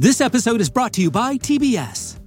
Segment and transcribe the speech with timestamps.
[0.00, 2.20] This episode is brought to you by TBS.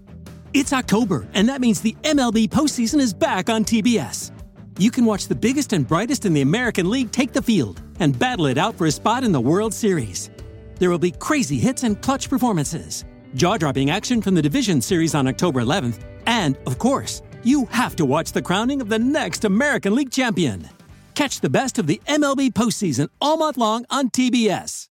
[0.53, 4.31] It's October, and that means the MLB postseason is back on TBS.
[4.77, 8.19] You can watch the biggest and brightest in the American League take the field and
[8.19, 10.31] battle it out for a spot in the World Series.
[10.79, 13.05] There will be crazy hits and clutch performances,
[13.35, 17.95] jaw dropping action from the Division Series on October 11th, and, of course, you have
[17.95, 20.67] to watch the crowning of the next American League champion.
[21.15, 24.89] Catch the best of the MLB postseason all month long on TBS.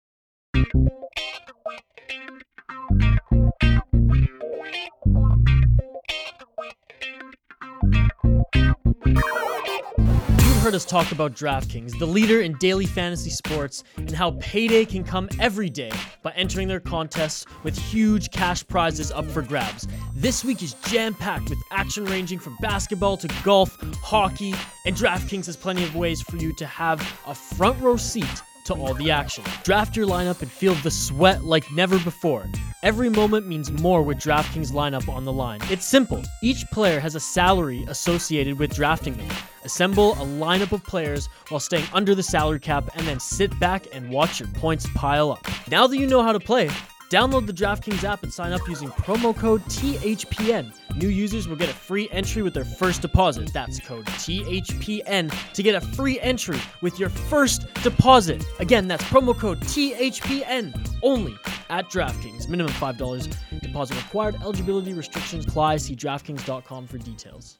[9.06, 14.84] You've heard us talk about DraftKings, the leader in daily fantasy sports, and how payday
[14.84, 15.90] can come every day
[16.22, 19.88] by entering their contests with huge cash prizes up for grabs.
[20.14, 25.46] This week is jam packed with action ranging from basketball to golf, hockey, and DraftKings
[25.46, 29.10] has plenty of ways for you to have a front row seat to all the
[29.10, 29.44] action.
[29.64, 32.46] Draft your lineup and feel the sweat like never before.
[32.82, 35.60] Every moment means more with DraftKings lineup on the line.
[35.70, 36.22] It's simple.
[36.42, 39.28] Each player has a salary associated with drafting them.
[39.64, 43.86] Assemble a lineup of players while staying under the salary cap and then sit back
[43.92, 45.46] and watch your points pile up.
[45.70, 46.70] Now that you know how to play,
[47.10, 50.72] Download the DraftKings app and sign up using promo code THPN.
[50.94, 53.52] New users will get a free entry with their first deposit.
[53.52, 58.44] That's code THPN to get a free entry with your first deposit.
[58.60, 61.36] Again, that's promo code THPN only
[61.68, 62.48] at DraftKings.
[62.48, 64.36] Minimum $5 deposit required.
[64.36, 65.78] Eligibility restrictions apply.
[65.78, 67.58] See DraftKings.com for details.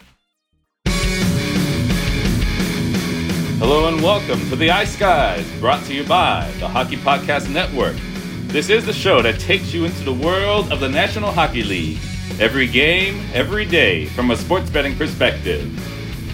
[3.59, 7.97] Hello and welcome to the Ice Guys, brought to you by the Hockey Podcast Network.
[8.53, 12.01] This is the show that takes you into the world of the National Hockey League.
[12.41, 15.73] Every game, every day, from a sports betting perspective.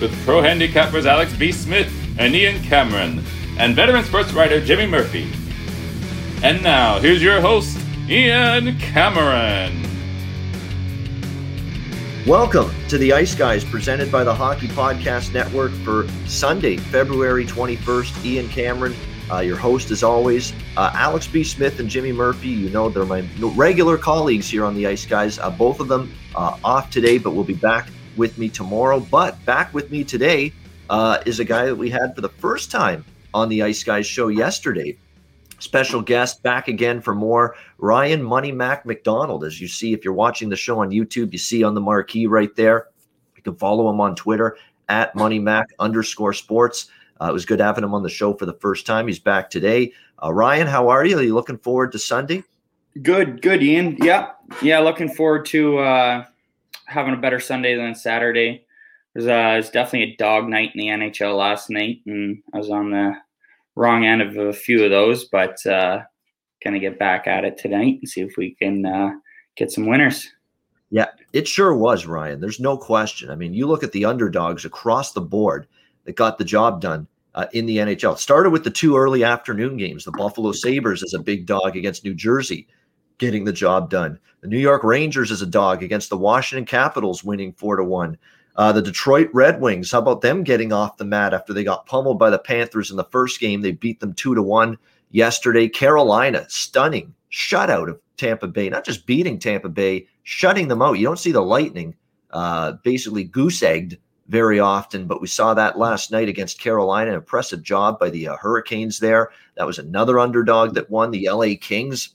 [0.01, 1.53] With pro handicappers Alex B.
[1.53, 3.23] Smith and Ian Cameron,
[3.59, 5.31] and veteran sports writer Jimmy Murphy.
[6.43, 9.83] And now, here's your host, Ian Cameron.
[12.27, 18.25] Welcome to the Ice Guys presented by the Hockey Podcast Network for Sunday, February 21st.
[18.25, 18.97] Ian Cameron,
[19.31, 20.53] uh, your host as always.
[20.77, 21.43] Uh, Alex B.
[21.43, 25.39] Smith and Jimmy Murphy, you know, they're my regular colleagues here on the Ice Guys.
[25.39, 29.01] Uh, both of them uh, off today, but will be back with me tomorrow.
[29.01, 30.53] But back with me today
[30.91, 33.05] uh, is a guy that we had for the first time
[33.35, 34.97] on the Ice Guys show yesterday.
[35.59, 39.43] Special guest back again for more Ryan Money Mac McDonald.
[39.43, 42.27] As you see, if you're watching the show on YouTube, you see on the marquee
[42.27, 42.89] right there.
[43.37, 44.57] You can follow him on Twitter
[44.89, 46.91] at Money Mac underscore sports.
[47.21, 49.07] Uh, it was good having him on the show for the first time.
[49.07, 49.93] He's back today.
[50.23, 51.19] Uh, Ryan, how are you?
[51.19, 52.43] Are you looking forward to Sunday?
[53.03, 53.97] Good, good, Ian.
[54.01, 54.33] Yeah,
[54.63, 54.79] yeah.
[54.79, 56.25] Looking forward to uh,
[56.87, 58.65] having a better Sunday than Saturday.
[59.15, 62.43] It was, uh, it was definitely a dog night in the NHL last night, and
[62.55, 63.15] I was on the
[63.75, 66.03] wrong end of a few of those, but uh,
[66.65, 69.11] gonna get back at it tonight and see if we can uh,
[69.57, 70.31] get some winners.
[70.91, 72.41] Yeah, it sure was, Ryan.
[72.41, 73.31] There's no question.
[73.31, 75.67] I mean, you look at the underdogs across the board
[76.07, 78.19] that got the job done uh, in the NHL.
[78.19, 80.05] Started with the two early afternoon games.
[80.05, 82.67] The Buffalo Sabres as a big dog against New Jersey,
[83.19, 84.19] getting the job done.
[84.41, 88.17] The New York Rangers as a dog against the Washington Capitals, winning four to one.
[88.57, 91.85] Uh, the Detroit Red Wings, how about them getting off the mat after they got
[91.85, 93.61] pummeled by the Panthers in the first game?
[93.61, 94.79] They beat them two to one
[95.11, 95.69] yesterday.
[95.69, 100.99] Carolina, stunning shutout of Tampa Bay, not just beating Tampa Bay, shutting them out.
[100.99, 101.95] You don't see the Lightning
[102.31, 103.99] uh, basically goose egged
[104.29, 107.11] very often, but we saw that last night against Carolina.
[107.11, 109.31] An impressive job by the uh, Hurricanes there.
[109.57, 111.11] That was another underdog that won.
[111.11, 112.15] The LA Kings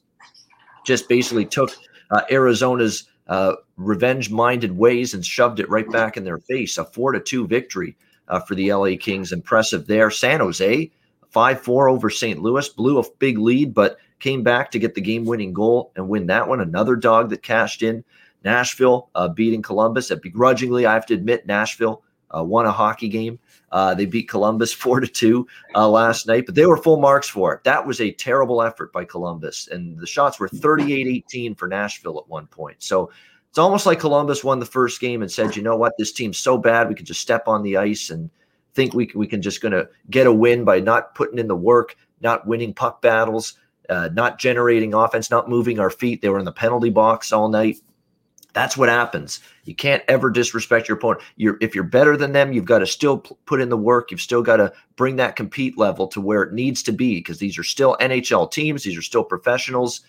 [0.85, 1.71] just basically took
[2.11, 6.77] uh, Arizona's uh, revenge-minded ways and shoved it right back in their face.
[6.77, 7.95] A four to two victory
[8.27, 9.31] uh, for the LA Kings.
[9.31, 10.11] Impressive there.
[10.11, 10.91] San Jose
[11.29, 12.41] five four over St.
[12.41, 16.27] Louis blew a big lead, but came back to get the game-winning goal and win
[16.27, 16.59] that one.
[16.59, 18.03] Another dog that cashed in.
[18.43, 20.11] Nashville uh, beating Columbus.
[20.11, 22.03] At begrudgingly, I have to admit, Nashville
[22.35, 23.39] uh, won a hockey game.
[23.71, 27.29] Uh, they beat Columbus four to two uh, last night, but they were full marks
[27.29, 27.63] for it.
[27.63, 32.27] That was a terrible effort by Columbus, and the shots were 38-18 for Nashville at
[32.27, 32.81] one point.
[32.83, 33.11] So
[33.49, 35.93] it's almost like Columbus won the first game and said, "You know what?
[35.97, 38.29] This team's so bad, we can just step on the ice and
[38.73, 41.55] think we we can just going to get a win by not putting in the
[41.55, 43.57] work, not winning puck battles."
[43.89, 46.21] Uh, not generating offense, not moving our feet.
[46.21, 47.81] They were in the penalty box all night.
[48.53, 49.39] That's what happens.
[49.63, 51.23] You can't ever disrespect your opponent.
[51.37, 54.11] You're if you're better than them, you've got to still put in the work.
[54.11, 57.39] You've still got to bring that compete level to where it needs to be because
[57.39, 58.83] these are still NHL teams.
[58.83, 60.01] These are still professionals.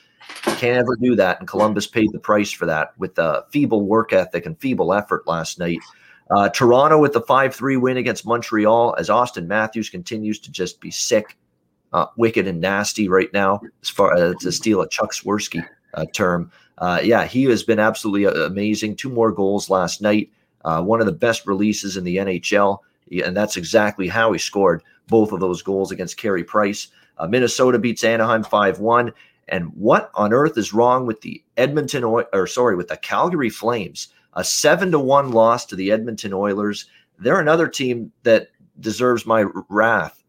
[0.46, 1.38] You can't ever do that.
[1.38, 5.26] And Columbus paid the price for that with a feeble work ethic and feeble effort
[5.26, 5.78] last night.
[6.30, 10.80] Uh, Toronto with the 5 3 win against Montreal as Auston Matthews continues to just
[10.80, 11.36] be sick,
[11.92, 15.64] uh, wicked, and nasty right now as far as uh, to steal a Chuck Swirsky
[15.94, 16.50] uh, term.
[16.78, 18.96] Uh, yeah, he has been absolutely uh, amazing.
[18.96, 20.30] Two more goals last night.
[20.64, 22.78] Uh, one of the best releases in the NHL,
[23.24, 26.88] and that's exactly how he scored both of those goals against Carey Price.
[27.18, 29.12] Uh, Minnesota beats Anaheim five one.
[29.48, 34.08] And what on earth is wrong with the Edmonton or sorry with the Calgary Flames?
[34.34, 36.86] A seven to one loss to the Edmonton Oilers.
[37.18, 38.48] They're another team that
[38.80, 40.22] deserves my wrath,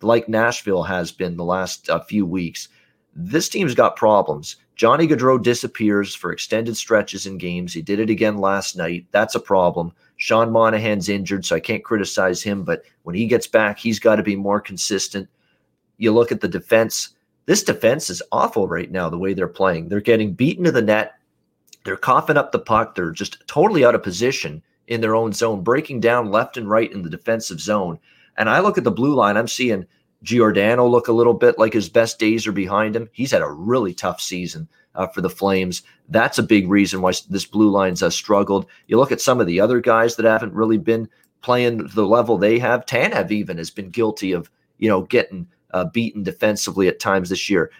[0.00, 2.68] like Nashville has been the last uh, few weeks.
[3.14, 4.56] This team's got problems.
[4.80, 7.74] Johnny Gaudreau disappears for extended stretches in games.
[7.74, 9.04] He did it again last night.
[9.10, 9.92] That's a problem.
[10.16, 14.16] Sean Monahan's injured, so I can't criticize him, but when he gets back, he's got
[14.16, 15.28] to be more consistent.
[15.98, 17.10] You look at the defense.
[17.44, 19.90] This defense is awful right now, the way they're playing.
[19.90, 21.12] They're getting beaten to the net.
[21.84, 22.94] They're coughing up the puck.
[22.94, 26.90] They're just totally out of position in their own zone, breaking down left and right
[26.90, 27.98] in the defensive zone.
[28.38, 29.84] And I look at the blue line, I'm seeing
[30.22, 33.08] Giordano look a little bit like his best days are behind him.
[33.12, 35.82] He's had a really tough season uh, for the Flames.
[36.08, 38.66] That's a big reason why this blue line's uh, struggled.
[38.86, 41.08] You look at some of the other guys that haven't really been
[41.42, 42.86] playing the level they have.
[42.86, 47.48] Tanev even has been guilty of, you know, getting uh, beaten defensively at times this
[47.48, 47.70] year.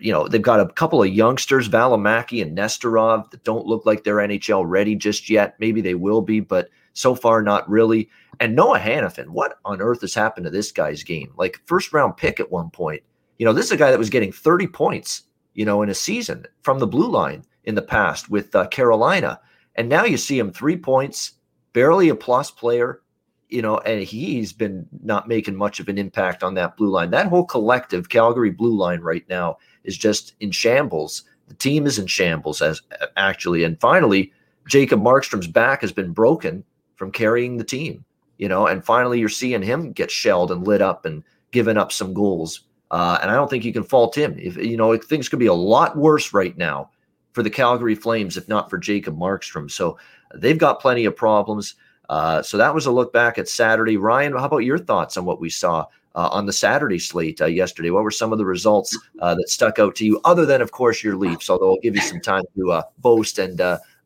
[0.00, 4.02] You know, they've got a couple of youngsters, Valimaki and Nesterov, that don't look like
[4.02, 5.54] they're NHL ready just yet.
[5.60, 8.08] Maybe they will be, but so far not really.
[8.40, 11.32] And Noah Hanifin, what on earth has happened to this guy's game?
[11.36, 13.02] Like first round pick at one point.
[13.38, 15.24] You know, this is a guy that was getting 30 points,
[15.54, 19.40] you know, in a season from the blue line in the past with uh, Carolina.
[19.74, 21.32] And now you see him three points,
[21.72, 23.02] barely a plus player,
[23.48, 27.10] you know, and he's been not making much of an impact on that blue line.
[27.10, 31.24] That whole collective Calgary blue line right now is just in shambles.
[31.48, 32.80] The team is in shambles as
[33.16, 33.64] actually.
[33.64, 34.32] And finally,
[34.68, 36.64] Jacob Markstrom's back has been broken
[37.04, 38.04] from carrying the team
[38.38, 41.22] you know, and finally you're seeing him get shelled and lit up and
[41.52, 42.62] given up some goals.
[42.90, 44.36] Uh, and I don't think you can fault him.
[44.38, 46.90] If you know, things could be a lot worse right now
[47.32, 49.70] for the Calgary Flames if not for Jacob Markstrom.
[49.70, 49.98] So
[50.34, 51.74] they've got plenty of problems.
[52.08, 53.96] Uh, so that was a look back at Saturday.
[53.96, 57.46] Ryan, how about your thoughts on what we saw uh, on the Saturday slate uh,
[57.46, 57.90] yesterday?
[57.90, 60.70] What were some of the results uh, that stuck out to you, other than, of
[60.70, 61.48] course, your Leafs?
[61.48, 63.60] Although I'll give you some time to uh, boast and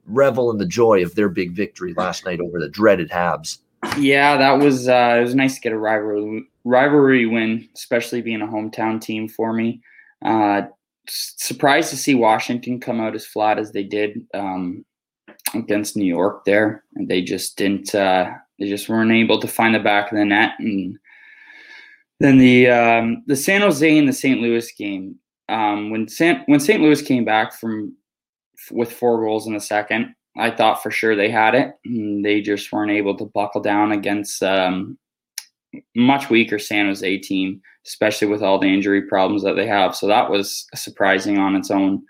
[0.09, 3.59] revel in the joy of their big victory last night over the dreaded Habs.
[3.97, 8.43] Yeah, that was uh, it was nice to get a rivalry rivalry win, especially being
[8.43, 9.81] a hometown team for me.
[10.25, 10.63] Uh,
[11.09, 14.85] surprised to see Washington come out as flat as they did um,
[15.55, 17.95] against New York there, and they just didn't.
[17.95, 20.99] Uh, they just weren't able to find the back of the net, and
[22.21, 24.41] then the um, the San Jose and the St.
[24.41, 25.17] Louis game.
[25.49, 26.83] Um, when San, when St.
[26.83, 27.97] Louis came back from
[28.71, 31.75] with four goals in the second, I thought for sure they had it.
[32.23, 34.99] they just weren't able to buckle down against um,
[35.97, 39.97] much weaker San Jose team, especially with all the injury problems that they have.
[39.97, 42.03] So that was surprising on its own,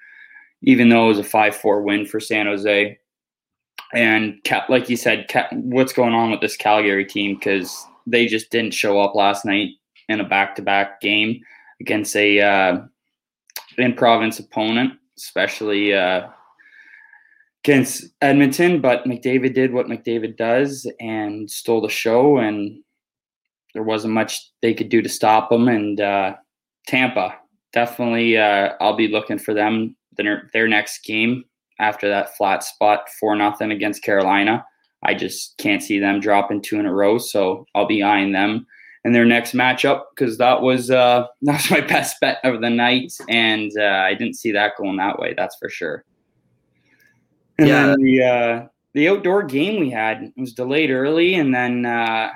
[0.62, 2.98] even though it was a 5 4 win for San Jose.
[3.94, 4.38] And
[4.68, 7.36] like you said, what's going on with this Calgary team?
[7.36, 9.70] Because they just didn't show up last night
[10.10, 11.40] in a back to back game
[11.80, 12.80] against a uh,
[13.78, 15.94] in province opponent, especially.
[15.94, 16.28] Uh,
[17.64, 22.82] against Edmonton, but McDavid did what McDavid does and stole the show, and
[23.74, 25.68] there wasn't much they could do to stop him.
[25.68, 26.36] And uh,
[26.86, 27.36] Tampa,
[27.72, 31.44] definitely, uh, I'll be looking for them their, their next game
[31.80, 34.64] after that flat spot four nothing against Carolina.
[35.04, 38.66] I just can't see them dropping two in a row, so I'll be eyeing them
[39.04, 42.70] in their next matchup because that was uh, that was my best bet of the
[42.70, 45.34] night, and uh, I didn't see that going that way.
[45.36, 46.04] That's for sure.
[47.58, 47.86] And yeah.
[47.86, 52.30] then the uh, the outdoor game we had was delayed early, and then uh,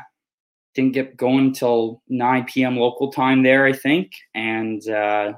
[0.75, 2.76] didn't get going until 9 p.m.
[2.76, 5.35] local time there, I think, and uh,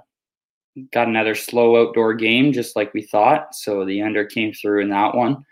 [0.93, 3.55] got another slow outdoor game just like we thought.
[3.55, 5.45] So the under came through in that one.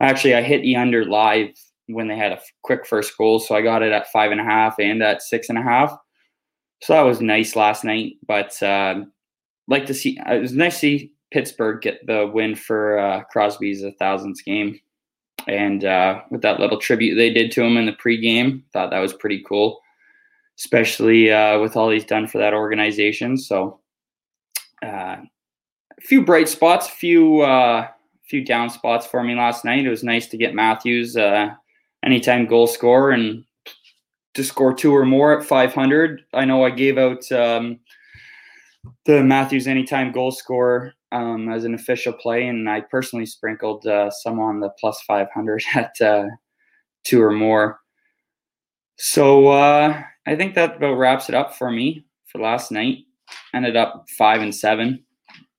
[0.00, 1.48] Actually, I hit the under live
[1.86, 4.44] when they had a quick first goal, so I got it at five and a
[4.44, 5.96] half and at six and a half.
[6.82, 9.04] So that was nice last night, but uh,
[9.66, 13.82] like to see it was nice to see Pittsburgh get the win for uh, Crosby's
[13.82, 14.78] a thousands game.
[15.48, 18.98] And uh, with that little tribute they did to him in the pregame, thought that
[18.98, 19.80] was pretty cool,
[20.58, 23.36] especially uh, with all he's done for that organization.
[23.36, 23.80] So,
[24.84, 25.16] uh,
[25.98, 27.86] a few bright spots, a few uh,
[28.28, 29.86] few down spots for me last night.
[29.86, 31.50] It was nice to get Matthews uh,
[32.04, 33.44] anytime goal score and
[34.34, 36.22] to score two or more at 500.
[36.34, 37.78] I know I gave out um,
[39.04, 44.10] the Matthews anytime goal score um, as an official play, and I personally sprinkled uh,
[44.10, 46.26] some on the plus 500 at uh,
[47.04, 47.80] two or more.
[48.96, 52.98] So uh, I think that about wraps it up for me for last night.
[53.54, 55.04] Ended up five and seven,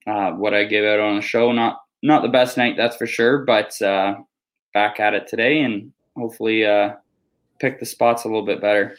[0.07, 1.51] uh, what I gave out on the show.
[1.51, 4.15] Not not the best night, that's for sure, but uh,
[4.73, 6.93] back at it today and hopefully uh,
[7.59, 8.95] pick the spots a little bit better.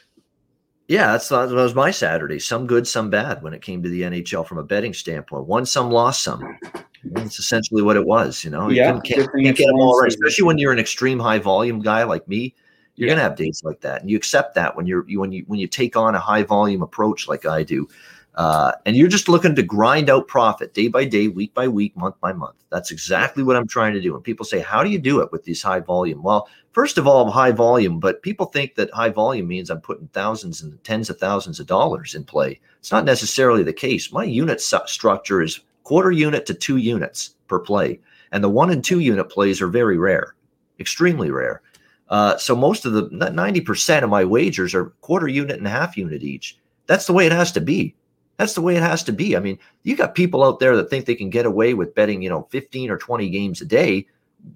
[0.89, 2.39] Yeah, that's that was my Saturday.
[2.39, 5.47] Some good, some bad when it came to the NHL from a betting standpoint.
[5.47, 6.59] Won some, lost some.
[7.05, 8.43] That's essentially what it was.
[8.43, 11.19] You know, yeah, you can't, can't get them all right, especially when you're an extreme
[11.19, 12.55] high volume guy like me.
[12.97, 13.15] You're yeah.
[13.15, 15.61] gonna have days like that, and you accept that when you're you, when you when
[15.61, 17.87] you take on a high volume approach like I do.
[18.35, 21.97] Uh, and you're just looking to grind out profit day by day, week by week,
[21.97, 22.55] month by month.
[22.71, 24.15] That's exactly what I'm trying to do.
[24.15, 26.23] And people say, How do you do it with these high volume?
[26.23, 29.81] Well, first of all, I'm high volume, but people think that high volume means I'm
[29.81, 32.61] putting thousands and tens of thousands of dollars in play.
[32.79, 34.13] It's not necessarily the case.
[34.13, 37.99] My unit structure is quarter unit to two units per play.
[38.31, 40.37] And the one and two unit plays are very rare,
[40.79, 41.63] extremely rare.
[42.11, 46.23] Uh, so most of the 90% of my wagers are quarter unit and half unit
[46.23, 46.57] each.
[46.87, 47.97] That's the way it has to be.
[48.37, 49.37] That's the way it has to be.
[49.37, 52.23] I mean, you got people out there that think they can get away with betting,
[52.23, 54.07] you know, 15 or 20 games a day,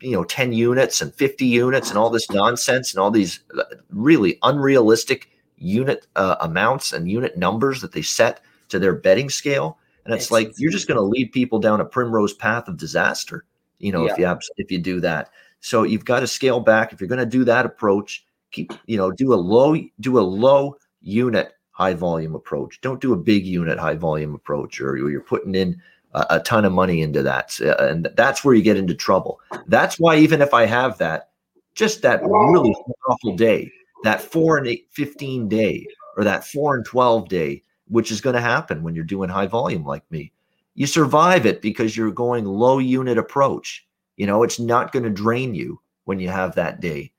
[0.01, 3.65] you know, 10 units and 50 units and all this nonsense and all these uh,
[3.91, 9.79] really unrealistic unit uh, amounts and unit numbers that they set to their betting scale.
[10.05, 12.77] And it's, it's like you're just going to lead people down a primrose path of
[12.77, 13.45] disaster,
[13.79, 14.13] you know, yeah.
[14.13, 15.31] if you have, if you do that.
[15.61, 18.25] So you've got to scale back if you're going to do that approach.
[18.51, 22.81] Keep, you know, do a low, do a low unit high volume approach.
[22.81, 25.81] Don't do a big unit high volume approach, or you're putting in
[26.15, 29.41] a, a ton of money into that, uh, and that's where you get into trouble.
[29.67, 31.31] That's why even if I have that,
[31.75, 32.75] just that really
[33.09, 33.71] awful day,
[34.05, 38.35] that four and eight, 15 day, or that four and 12 day, which is going
[38.35, 40.33] to happen when you're doing high volume like me.
[40.75, 43.87] You survive it because you're going low unit approach.
[44.17, 47.13] You know, it's not going to drain you when you have that day.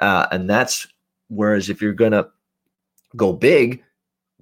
[0.00, 0.86] Uh, and that's
[1.28, 2.28] whereas if you're going to
[3.16, 3.82] go big,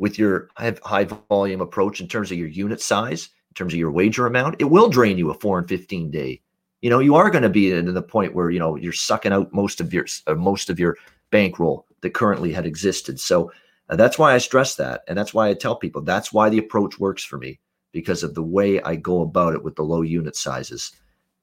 [0.02, 3.90] with your high volume approach in terms of your unit size, in terms of your
[3.90, 6.40] wager amount, it will drain you a four and 15 day.
[6.80, 9.30] You know, you are going to be in the point where, you know, you're sucking
[9.30, 10.96] out most of your, uh, most of your
[11.30, 13.20] bankroll that currently had existed.
[13.20, 13.52] So
[13.90, 15.02] uh, that's why I stress that.
[15.06, 17.60] And that's why I tell people that's why the approach works for me
[17.92, 20.92] because of the way I go about it with the low unit sizes.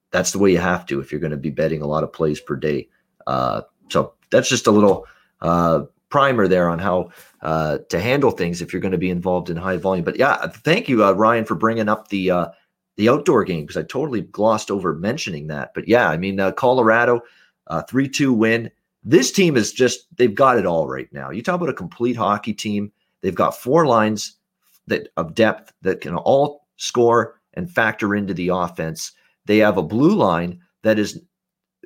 [0.10, 2.12] That's the way you have to if you're going to be betting a lot of
[2.12, 2.90] plays per day.
[3.28, 5.06] Uh, so that's just a little
[5.42, 7.10] uh, primer there on how
[7.42, 10.04] uh, to handle things if you're going to be involved in high volume.
[10.04, 12.48] But yeah, thank you, uh, Ryan, for bringing up the uh,
[12.98, 15.74] the outdoor game because I totally glossed over mentioning that.
[15.74, 17.22] But yeah, I mean, uh, Colorado,
[17.68, 18.70] uh, three two win.
[19.04, 21.30] This team is just they've got it all right now.
[21.30, 22.92] You talk about a complete hockey team.
[23.22, 24.36] They've got four lines
[24.88, 29.12] that of depth that can all score and factor into the offense.
[29.46, 31.22] They have a blue line that is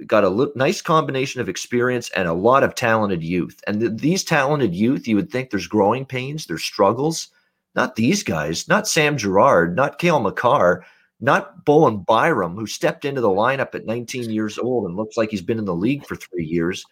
[0.08, 3.62] got a nice combination of experience and a lot of talented youth.
[3.68, 7.30] And th- these talented youth, you would think there's growing pains, there's struggles.
[7.76, 10.86] Not these guys, not Sam Girard, not Cale Makar,
[11.20, 15.32] not Bowen Byram, who stepped into the lineup at 19 years old and looks like
[15.32, 16.86] he's been in the league for three years.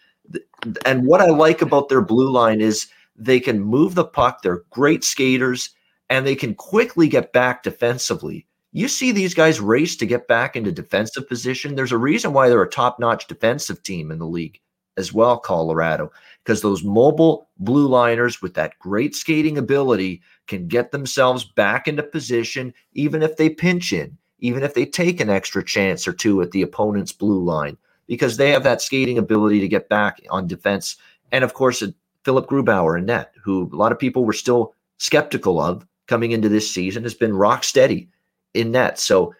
[0.84, 4.42] And what I like about their blue line is they can move the puck.
[4.42, 5.70] They're great skaters
[6.08, 8.46] and they can quickly get back defensively.
[8.74, 11.74] You see these guys race to get back into defensive position.
[11.74, 14.58] There's a reason why they're a top notch defensive team in the league
[14.96, 16.10] as well, Colorado,
[16.42, 22.02] because those mobile blue liners with that great skating ability can get themselves back into
[22.02, 26.40] position, even if they pinch in, even if they take an extra chance or two
[26.40, 27.76] at the opponent's blue line,
[28.06, 30.96] because they have that skating ability to get back on defense.
[31.30, 31.82] And of course,
[32.24, 36.48] Philipp Grubauer in net, who a lot of people were still skeptical of coming into
[36.48, 38.08] this season, has been rock steady
[38.54, 38.98] in net.
[38.98, 39.34] So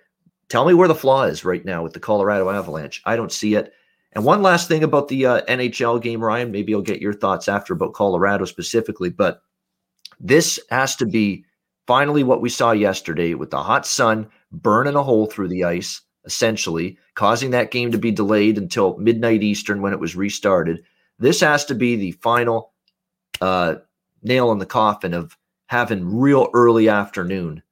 [0.49, 3.03] tell me where the flaw is right now with the Colorado Avalanche.
[3.05, 3.73] I don't see it.
[4.13, 7.49] And one last thing about the uh, NHL game, Ryan, maybe you'll get your thoughts
[7.49, 9.43] after about Colorado specifically, but
[10.21, 11.45] this has to be
[11.87, 16.03] finally what we saw yesterday with the hot sun burning a hole through the ice,
[16.25, 20.83] essentially, causing that game to be delayed until midnight Eastern when it was restarted.
[21.19, 22.73] This has to be the final
[23.41, 23.77] uh,
[24.23, 27.63] nail in the coffin of having real early afternoon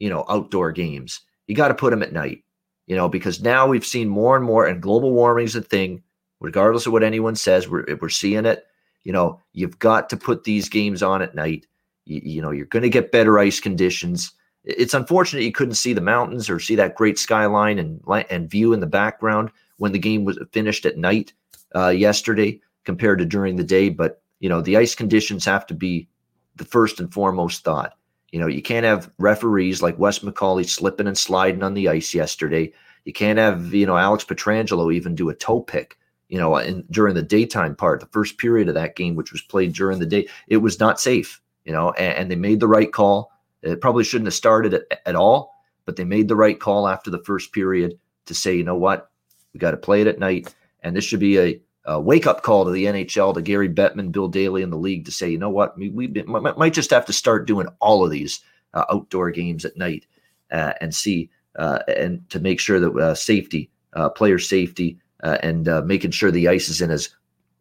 [0.00, 1.20] you know, outdoor games.
[1.46, 2.42] You got to put them at night,
[2.86, 6.02] you know, because now we've seen more and more, and global warming is a thing,
[6.40, 7.68] regardless of what anyone says.
[7.68, 8.66] We're, we're seeing it.
[9.04, 11.66] You know, you've got to put these games on at night.
[12.06, 14.32] You, you know, you're going to get better ice conditions.
[14.64, 18.72] It's unfortunate you couldn't see the mountains or see that great skyline and and view
[18.72, 21.32] in the background when the game was finished at night
[21.74, 23.88] uh, yesterday compared to during the day.
[23.88, 26.08] But you know, the ice conditions have to be
[26.56, 27.94] the first and foremost thought.
[28.32, 32.14] You know, you can't have referees like Wes McCauley slipping and sliding on the ice
[32.14, 32.72] yesterday.
[33.04, 36.84] You can't have, you know, Alex Pietrangelo even do a toe pick, you know, in,
[36.90, 40.06] during the daytime part, the first period of that game, which was played during the
[40.06, 40.28] day.
[40.46, 43.32] It was not safe, you know, and, and they made the right call.
[43.62, 47.10] It probably shouldn't have started at, at all, but they made the right call after
[47.10, 49.10] the first period to say, you know what,
[49.52, 52.42] we got to play it at night, and this should be a, a wake up
[52.42, 55.38] call to the NHL, to Gary Bettman, Bill Daly, and the league to say, you
[55.38, 58.40] know what, we, we might just have to start doing all of these
[58.74, 60.06] uh, outdoor games at night
[60.52, 65.38] uh, and see uh, and to make sure that uh, safety, uh, player safety, uh,
[65.42, 67.10] and making sure the ice is in as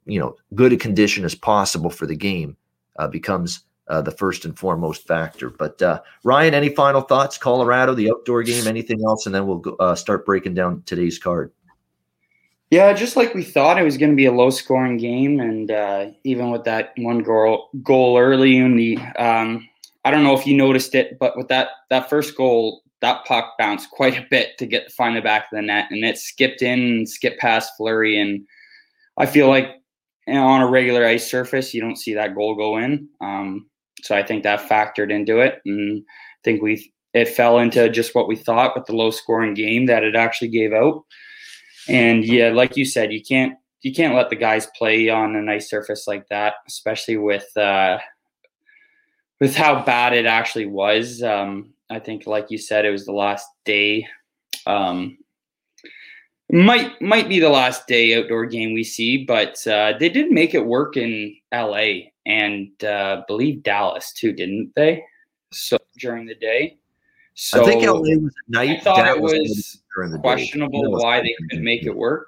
[0.05, 2.55] you know good a condition as possible for the game
[3.11, 5.49] becomes uh, the first and foremost factor.
[5.49, 7.37] But uh, Ryan, any final thoughts?
[7.37, 11.17] Colorado, the outdoor game, anything else, and then we'll go, uh, start breaking down today's
[11.17, 11.51] card.
[12.71, 16.07] Yeah, just like we thought, it was going to be a low-scoring game, and uh,
[16.23, 19.67] even with that one goal goal early in the, um,
[20.05, 23.53] I don't know if you noticed it, but with that that first goal, that puck
[23.57, 26.61] bounced quite a bit to get find the back of the net, and it skipped
[26.61, 28.19] in, and skipped past Fleury.
[28.19, 28.45] and
[29.17, 29.67] I feel like
[30.27, 33.09] on a regular ice surface, you don't see that goal go in.
[33.19, 33.67] Um,
[34.03, 38.13] so I think that factored into it, and I think we it fell into just
[38.13, 41.03] what we thought with the low scoring game that it actually gave out.
[41.89, 45.41] And yeah, like you said, you can't you can't let the guys play on a
[45.41, 47.99] nice surface like that, especially with uh,
[49.39, 51.23] with how bad it actually was.
[51.23, 54.07] Um, I think, like you said, it was the last day.
[54.67, 55.17] Um,
[56.51, 60.53] might might be the last day outdoor game we see, but uh, they did make
[60.53, 65.03] it work in LA and uh, believe Dallas too, didn't they?
[65.51, 66.77] So during the day.
[67.41, 68.69] So I think LA was at night.
[68.69, 69.81] I thought Dallas it was
[70.19, 72.27] questionable why they couldn't make it work.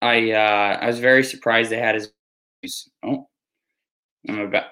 [0.00, 2.88] I uh, I was very surprised they had his.
[3.02, 3.28] Oh,
[4.26, 4.64] I'm about.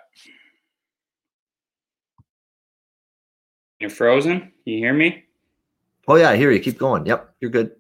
[3.81, 4.51] You're frozen.
[4.65, 5.25] You hear me?
[6.09, 6.61] Oh yeah, I hear you.
[6.61, 7.05] Keep going.
[7.05, 7.73] Yep, you're good.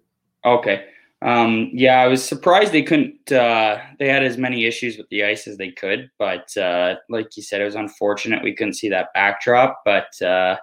[0.44, 0.84] Okay.
[1.22, 3.30] Um, yeah, I was surprised they couldn't.
[3.30, 7.36] Uh, they had as many issues with the ice as they could, but uh, like
[7.36, 9.82] you said, it was unfortunate we couldn't see that backdrop.
[9.84, 10.56] But uh,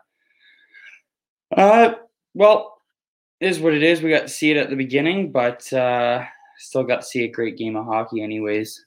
[1.56, 1.94] uh,
[2.34, 2.82] well,
[3.40, 4.02] is what it is.
[4.02, 6.26] We got to see it at the beginning, but uh,
[6.58, 8.86] still got to see a great game of hockey, anyways.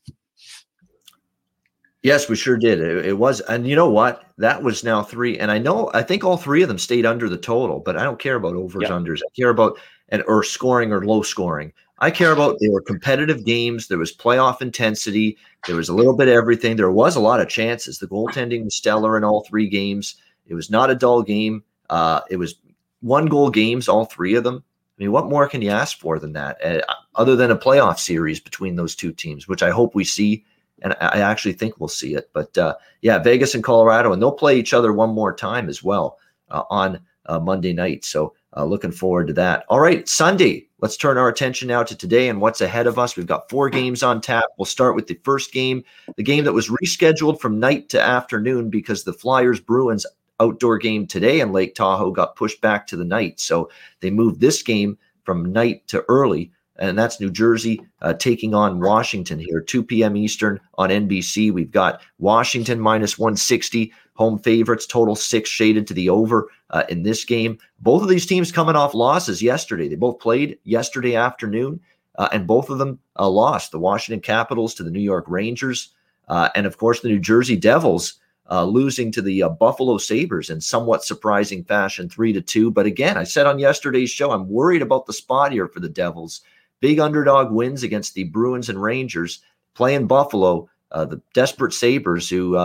[2.03, 2.81] Yes, we sure did.
[2.81, 4.25] It, it, was, and you know what?
[4.37, 7.29] That was now three, and I know I think all three of them stayed under
[7.29, 8.91] the total, but I don't care about overs, yep.
[8.91, 9.21] unders.
[9.21, 9.79] I care about
[10.13, 11.73] and or scoring or low scoring.
[11.99, 13.89] I care about they were competitive games.
[13.89, 15.39] There was playoff intensity.
[15.67, 16.77] There was a little bit of everything.
[16.77, 17.99] There was a lot of chances.
[17.99, 20.17] The goaltending was stellar in all three games.
[20.47, 21.65] It was not a dull game.
[21.91, 22.57] Uh, it was
[23.01, 24.63] one goal games, all three of them.
[24.99, 26.81] I mean, what more can you ask for than that, uh,
[27.15, 30.45] other than a playoff series between those two teams, which I hope we see,
[30.83, 32.31] and I actually think we'll see it.
[32.33, 35.83] But uh, yeah, Vegas and Colorado, and they'll play each other one more time as
[35.83, 36.19] well
[36.51, 38.05] uh, on uh, Monday night.
[38.05, 39.65] So uh, looking forward to that.
[39.69, 40.69] All right, Sunday.
[40.81, 43.17] Let's turn our attention now to today and what's ahead of us.
[43.17, 44.45] We've got four games on tap.
[44.59, 45.85] We'll start with the first game,
[46.17, 50.05] the game that was rescheduled from night to afternoon because the Flyers Bruins
[50.41, 53.39] outdoor game today in Lake Tahoe got pushed back to the night.
[53.39, 58.55] So they moved this game from night to early and that's New Jersey uh, taking
[58.55, 60.17] on Washington here, 2 p.m.
[60.17, 61.53] Eastern on NBC.
[61.53, 67.03] We've got Washington minus 160, home favorites, total six shaded to the over uh, in
[67.03, 67.59] this game.
[67.81, 69.89] Both of these teams coming off losses yesterday.
[69.89, 71.81] They both played yesterday afternoon,
[72.19, 73.73] uh, and both of them uh, lost.
[73.73, 75.93] The Washington Capitals to the New York Rangers,
[76.29, 78.15] uh, and of course the New Jersey Devils.
[78.51, 82.71] Uh, losing to the Buffalo Sabres in somewhat surprising fashion, three to two.
[82.71, 85.89] But again, I said on yesterday's show, I'm worried about the spot here for the
[85.89, 86.43] Devils
[86.83, 89.41] big underdog wins against the Bruins and Rangers,
[89.75, 92.57] playing Buffalo, uh, the desperate Sabres who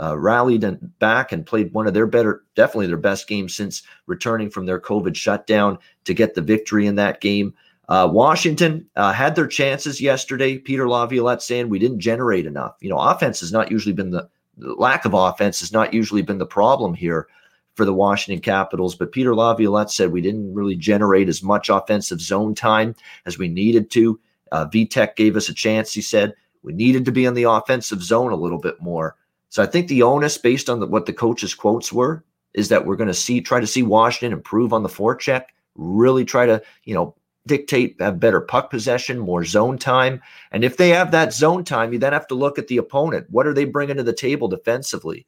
[0.00, 3.82] uh, rallied and back and played one of their better, definitely their best games since
[4.06, 7.54] returning from their COVID shutdown to get the victory in that game.
[7.88, 10.58] Uh, Washington uh, had their chances yesterday.
[10.58, 12.76] Peter Laviolette saying we didn't generate enough.
[12.80, 14.28] You know, offense has not usually been the,
[14.58, 17.28] the lack of offense has not usually been the problem here
[17.74, 18.96] for the Washington Capitals.
[18.96, 23.48] But Peter Laviolette said we didn't really generate as much offensive zone time as we
[23.48, 24.18] needed to.
[24.50, 26.34] Uh, Vitek gave us a chance, he said.
[26.62, 29.14] We needed to be in the offensive zone a little bit more.
[29.48, 32.86] So I think the onus, based on the, what the coach's quotes were, is that
[32.86, 36.62] we're going to see try to see Washington improve on the forecheck, really try to
[36.84, 37.14] you know
[37.46, 40.20] dictate have better puck possession, more zone time,
[40.52, 43.26] and if they have that zone time, you then have to look at the opponent.
[43.30, 45.26] What are they bringing to the table defensively?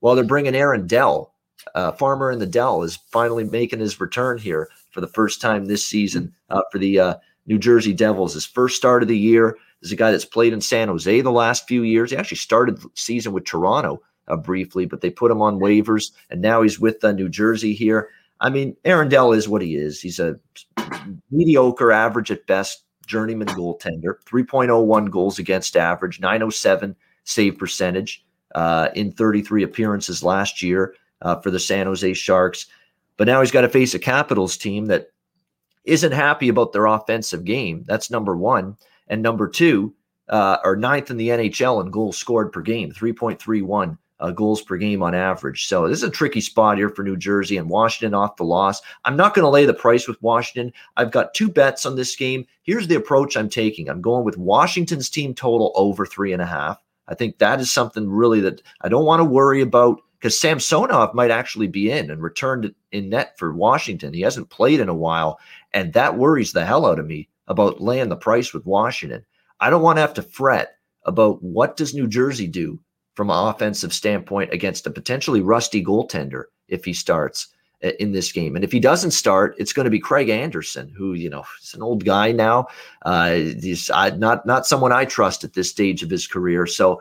[0.00, 1.34] Well, they're bringing Aaron Dell,
[1.74, 5.64] uh, Farmer in the Dell is finally making his return here for the first time
[5.64, 7.14] this season uh, for the uh,
[7.46, 8.34] New Jersey Devils.
[8.34, 11.30] His first start of the year is a guy that's played in San Jose the
[11.30, 12.10] last few years.
[12.10, 16.10] He actually started the season with Toronto uh, briefly, but they put him on waivers,
[16.30, 18.10] and now he's with uh, New Jersey here.
[18.40, 20.00] I mean, Aaron Dell is what he is.
[20.00, 20.38] He's a
[21.30, 29.12] mediocre, average at best journeyman goaltender, 3.01 goals against average, 907 save percentage uh, in
[29.12, 32.66] 33 appearances last year uh, for the San Jose Sharks.
[33.16, 35.10] But now he's got to face a Capitals team that
[35.84, 37.84] isn't happy about their offensive game.
[37.86, 38.76] That's number one.
[39.08, 39.94] And number two,
[40.28, 44.76] uh, are ninth in the NHL in goals scored per game, 3.31 uh, goals per
[44.76, 45.66] game on average.
[45.66, 48.80] So this is a tricky spot here for New Jersey and Washington off the loss.
[49.04, 50.72] I'm not going to lay the price with Washington.
[50.96, 52.46] I've got two bets on this game.
[52.62, 53.88] Here's the approach I'm taking.
[53.88, 56.82] I'm going with Washington's team total over three and a half.
[57.06, 61.14] I think that is something really that I don't want to worry about because Samsonov
[61.14, 64.12] might actually be in and returned in net for Washington.
[64.12, 65.38] He hasn't played in a while,
[65.72, 69.24] and that worries the hell out of me about laying the price with Washington.
[69.60, 72.78] I don't want to have to fret about what does New Jersey do
[73.14, 77.48] from an offensive standpoint against a potentially rusty goaltender if he starts
[77.80, 78.56] in this game.
[78.56, 81.74] And if he doesn't start, it's going to be Craig Anderson, who you know is
[81.74, 82.66] an old guy now.
[83.02, 86.66] Uh, he's uh, not not someone I trust at this stage of his career.
[86.66, 87.00] So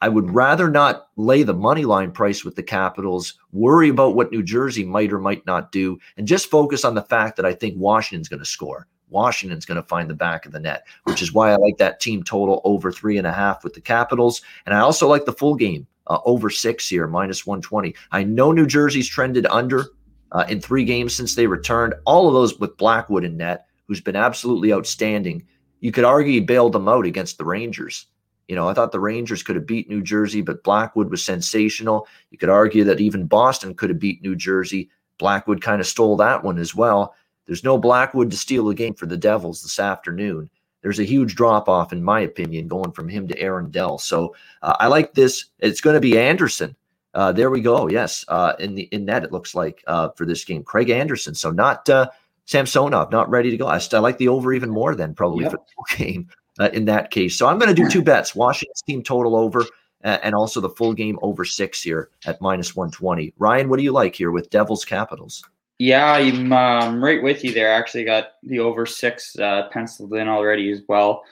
[0.00, 4.30] I would rather not lay the money line price with the Capitals, worry about what
[4.30, 7.52] New Jersey might or might not do, and just focus on the fact that I
[7.52, 8.86] think Washington's going to score.
[9.10, 12.00] Washington's going to find the back of the net, which is why I like that
[12.00, 14.42] team total over three and a half with the Capitals.
[14.66, 17.94] And I also like the full game uh, over six here, minus 120.
[18.12, 19.86] I know New Jersey's trended under
[20.32, 24.00] uh, in three games since they returned, all of those with Blackwood in net, who's
[24.00, 25.46] been absolutely outstanding.
[25.80, 28.06] You could argue he bailed them out against the Rangers.
[28.48, 32.06] You know, I thought the Rangers could have beat New Jersey, but Blackwood was sensational.
[32.30, 34.90] You could argue that even Boston could have beat New Jersey.
[35.18, 37.14] Blackwood kind of stole that one as well.
[37.48, 40.50] There's no Blackwood to steal a game for the Devils this afternoon.
[40.82, 43.98] There's a huge drop off, in my opinion, going from him to Aaron Dell.
[43.98, 45.46] So uh, I like this.
[45.58, 46.76] It's going to be Anderson.
[47.14, 47.88] Uh, there we go.
[47.88, 51.34] Yes, uh, in the in net it looks like uh, for this game, Craig Anderson.
[51.34, 52.10] So not uh,
[52.44, 53.66] Samsonov, not ready to go.
[53.66, 55.52] I, I like the over even more than probably yep.
[55.52, 56.28] for the game
[56.60, 57.34] uh, in that case.
[57.34, 59.64] So I'm going to do two bets: Washington's team total over,
[60.02, 63.32] and also the full game over six here at minus 120.
[63.38, 65.42] Ryan, what do you like here with Devils Capitals?
[65.78, 67.72] Yeah, I'm um, right with you there.
[67.72, 71.22] I actually got the over six uh, penciled in already as well.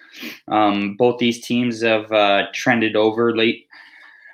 [0.47, 3.67] Um, both these teams have uh, trended over late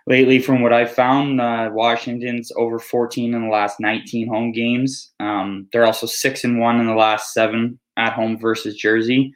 [0.07, 1.40] lately, from what I found.
[1.40, 5.12] Uh, Washington's over 14 in the last 19 home games.
[5.18, 9.35] Um, they're also six and one in the last seven at home versus Jersey.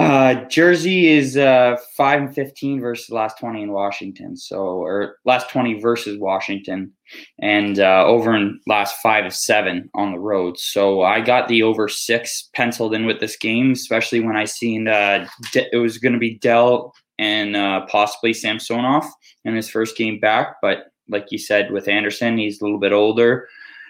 [0.00, 4.34] Uh, Jersey is uh, five and fifteen versus last twenty in Washington.
[4.34, 6.92] So, or last twenty versus Washington,
[7.38, 10.58] and uh, over in last five of seven on the road.
[10.58, 14.88] So I got the over six penciled in with this game, especially when I seen
[14.88, 19.04] uh, it was going to be Dell and uh, possibly Samsonov
[19.44, 20.56] in his first game back.
[20.62, 23.48] But like you said, with Anderson, he's a little bit older.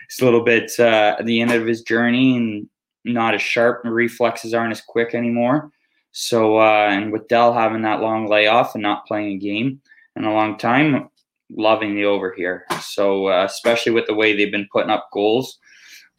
[0.09, 2.69] He's a little bit uh, at the end of his journey and
[3.05, 3.83] not as sharp.
[3.85, 5.71] Reflexes aren't as quick anymore.
[6.13, 9.81] So, uh, and with Dell having that long layoff and not playing a game
[10.17, 11.09] in a long time,
[11.51, 12.67] loving the over here.
[12.81, 15.59] So, uh, especially with the way they've been putting up goals.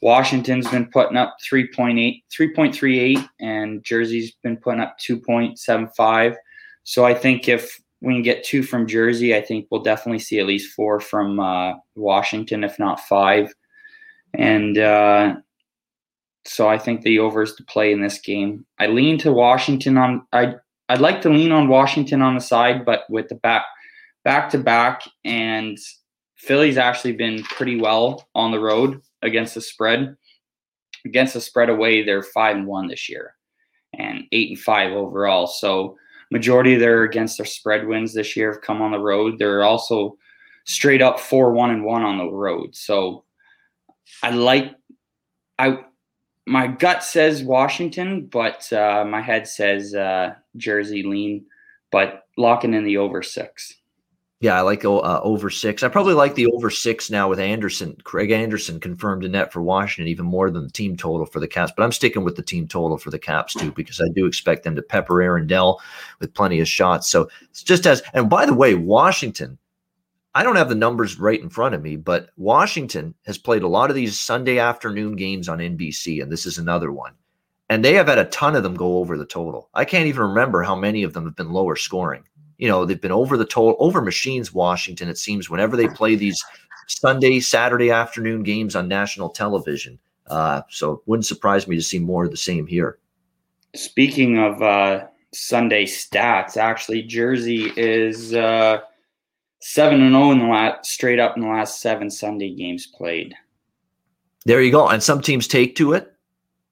[0.01, 6.36] Washington's been putting up 3.8, 3.38, and Jersey's been putting up 2.75.
[6.84, 10.39] So I think if we can get two from Jersey, I think we'll definitely see
[10.39, 13.54] at least four from uh, Washington, if not five.
[14.34, 15.36] And uh,
[16.45, 18.65] so I think the over is to play in this game.
[18.80, 20.56] I lean to Washington on I
[20.89, 23.63] I'd like to lean on Washington on the side, but with the back
[24.23, 25.77] back to back and
[26.36, 30.15] Philly's actually been pretty well on the road against the spread.
[31.06, 33.36] Against the spread away, they're five and one this year
[33.93, 35.47] and eight and five overall.
[35.47, 35.97] So
[36.32, 39.38] majority of their against their spread wins this year have come on the road.
[39.38, 40.17] They're also
[40.65, 42.75] straight up four one and one on the road.
[42.75, 43.23] So
[44.23, 44.75] I like
[45.60, 45.80] I
[46.47, 51.45] my gut says Washington, but uh, my head says uh, Jersey lean,
[51.91, 53.75] but locking in the over six.
[54.41, 55.84] Yeah, I like uh, over six.
[55.84, 57.95] I probably like the over six now with Anderson.
[58.04, 61.47] Craig Anderson confirmed a net for Washington even more than the team total for the
[61.47, 61.71] Caps.
[61.77, 64.63] But I'm sticking with the team total for the Caps too because I do expect
[64.63, 65.80] them to pepper Aaron Dell
[66.19, 67.08] with plenty of shots.
[67.08, 69.60] So it's just as and by the way, Washington
[70.33, 73.67] I don't have the numbers right in front of me, but Washington has played a
[73.67, 77.13] lot of these Sunday afternoon games on NBC, and this is another one.
[77.69, 79.69] And they have had a ton of them go over the total.
[79.73, 82.23] I can't even remember how many of them have been lower scoring.
[82.57, 86.15] You know, they've been over the total, over machines, Washington, it seems, whenever they play
[86.15, 86.41] these
[86.87, 89.99] Sunday, Saturday afternoon games on national television.
[90.27, 92.99] Uh, so it wouldn't surprise me to see more of the same here.
[93.75, 98.33] Speaking of uh, Sunday stats, actually, Jersey is.
[98.33, 98.81] Uh,
[99.62, 102.88] seven and zero oh in the last straight up in the last seven Sunday games
[102.88, 103.36] played.
[104.45, 104.88] There you go.
[104.88, 106.13] And some teams take to it.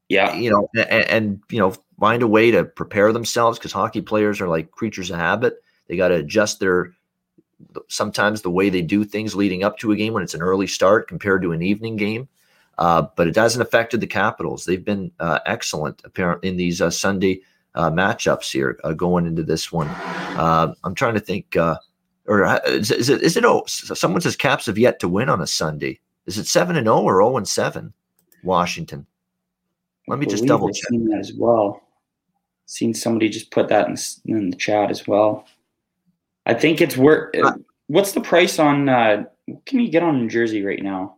[0.10, 4.02] Yeah, you know, and, and you know, find a way to prepare themselves because hockey
[4.02, 5.62] players are like creatures of habit.
[5.88, 6.94] They got to adjust their
[7.90, 10.66] sometimes the way they do things leading up to a game when it's an early
[10.66, 12.28] start compared to an evening game.
[12.80, 14.64] uh, but it hasn't affected the Capitals.
[14.64, 17.42] They've been uh, excellent, apparently, in these uh, Sunday
[17.76, 19.90] uh, matchups here uh, going into this one.
[19.90, 21.58] Uh, I'm trying to think,
[22.30, 23.22] or uh, is, is, it?
[23.24, 23.44] Is it?
[23.44, 26.00] Oh, someone says Caps have yet to win on a Sunday.
[26.28, 27.92] Is it seven and zero or zero and seven?
[28.44, 29.06] Washington.
[30.08, 31.82] Let me just double check that as well.
[32.68, 35.46] Seen somebody just put that in, in the chat as well.
[36.46, 37.36] I think it's worth.
[37.36, 37.54] Uh,
[37.88, 38.88] what's the price on?
[38.88, 41.18] Uh, what can you get on New Jersey right now?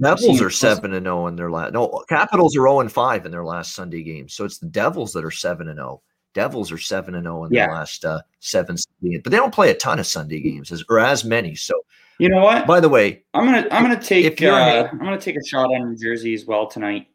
[0.00, 1.72] Devils are seven and zero in their last.
[1.72, 4.28] No, Capitals are zero and five in their last Sunday game.
[4.28, 6.02] So it's the Devils that are seven and zero.
[6.34, 7.66] Devils are seven and zero in yeah.
[7.66, 8.76] their last uh, seven,
[9.22, 11.54] but they don't play a ton of Sunday games as, or as many.
[11.54, 11.74] So
[12.18, 12.66] you know what?
[12.66, 15.90] By the way, I'm gonna I'm gonna take uh, I'm gonna take a shot on
[15.90, 17.08] New Jersey as well tonight.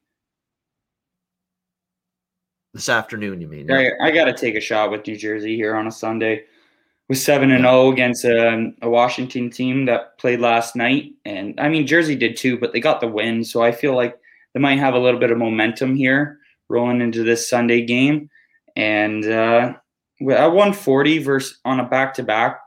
[2.73, 3.71] This afternoon, you mean?
[3.71, 6.43] I, I got to take a shot with New Jersey here on a Sunday
[7.09, 11.13] With seven and zero oh against a, um, a, Washington team that played last night,
[11.25, 14.19] and I mean Jersey did too, but they got the win, so I feel like
[14.53, 18.29] they might have a little bit of momentum here rolling into this Sunday game.
[18.77, 19.73] And uh,
[20.21, 22.59] at 140 versus on a back to back,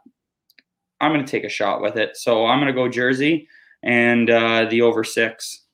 [1.00, 2.16] I'm going to take a shot with it.
[2.16, 3.48] So I'm going to go Jersey
[3.84, 5.66] and uh, the over six.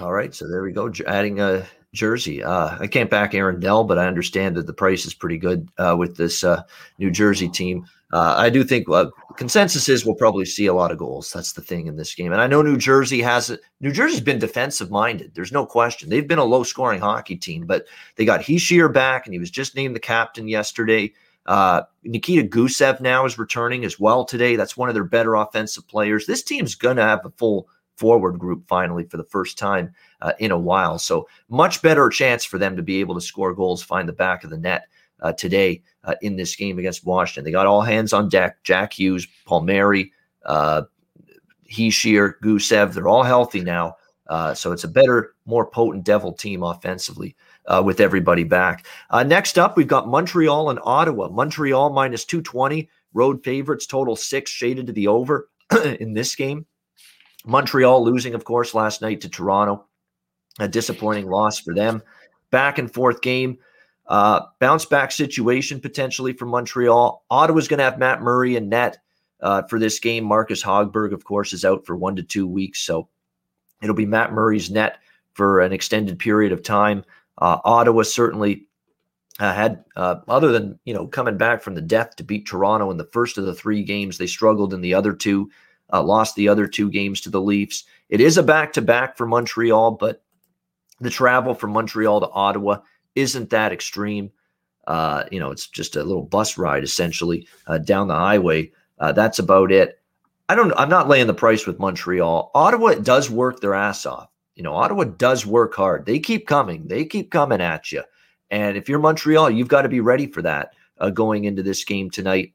[0.00, 0.92] All right, so there we go.
[1.06, 2.42] Adding a Jersey.
[2.42, 5.68] Uh, I can't back Aaron Dell, but I understand that the price is pretty good
[5.78, 6.64] uh, with this uh,
[6.98, 7.86] New Jersey team.
[8.12, 11.32] Uh, I do think uh, consensus is we'll probably see a lot of goals.
[11.32, 12.30] That's the thing in this game.
[12.32, 13.56] And I know New Jersey has.
[13.80, 15.34] New Jersey's been defensive minded.
[15.34, 16.10] There's no question.
[16.10, 19.50] They've been a low scoring hockey team, but they got Hischier back, and he was
[19.50, 21.12] just named the captain yesterday.
[21.46, 24.56] Uh, Nikita Gusev now is returning as well today.
[24.56, 26.26] That's one of their better offensive players.
[26.26, 30.32] This team's going to have a full forward group finally for the first time uh,
[30.38, 30.98] in a while.
[30.98, 34.44] So much better chance for them to be able to score goals, find the back
[34.44, 34.88] of the net
[35.22, 37.44] uh, today uh, in this game against Washington.
[37.44, 38.62] They got all hands on deck.
[38.64, 40.12] Jack Hughes, Palmieri,
[40.44, 40.82] uh,
[41.70, 43.96] Hischier, Gusev, they're all healthy now.
[44.28, 47.36] Uh, so it's a better, more potent Devil team offensively.
[47.66, 48.84] Uh, with everybody back.
[49.10, 51.28] Uh, next up, we've got Montreal and Ottawa.
[51.28, 55.48] Montreal minus 220, road favorites, total six, shaded to the over
[56.00, 56.66] in this game.
[57.46, 59.86] Montreal losing, of course, last night to Toronto.
[60.58, 62.02] A disappointing loss for them.
[62.50, 63.58] Back and forth game.
[64.12, 67.24] Uh, bounce back situation potentially for Montreal.
[67.30, 68.98] Ottawa's going to have Matt Murray and net
[69.40, 70.22] uh, for this game.
[70.22, 72.82] Marcus Hogberg, of course, is out for one to two weeks.
[72.82, 73.08] So
[73.82, 74.98] it'll be Matt Murray's net
[75.32, 77.06] for an extended period of time.
[77.38, 78.66] Uh, Ottawa certainly
[79.40, 82.90] uh, had, uh, other than you know coming back from the death to beat Toronto
[82.90, 85.50] in the first of the three games, they struggled in the other two
[85.90, 87.84] uh, lost the other two games to the Leafs.
[88.10, 90.22] It is a back to back for Montreal, but
[91.00, 92.80] the travel from Montreal to Ottawa
[93.14, 94.30] isn't that extreme.
[94.86, 98.70] Uh, you know, it's just a little bus ride essentially uh, down the highway.
[98.98, 100.00] Uh, that's about it.
[100.48, 100.72] I don't.
[100.76, 102.50] I'm not laying the price with Montreal.
[102.54, 104.28] Ottawa does work their ass off.
[104.54, 106.04] You know, Ottawa does work hard.
[106.04, 106.86] They keep coming.
[106.86, 108.02] They keep coming at you.
[108.50, 111.84] And if you're Montreal, you've got to be ready for that uh, going into this
[111.84, 112.52] game tonight.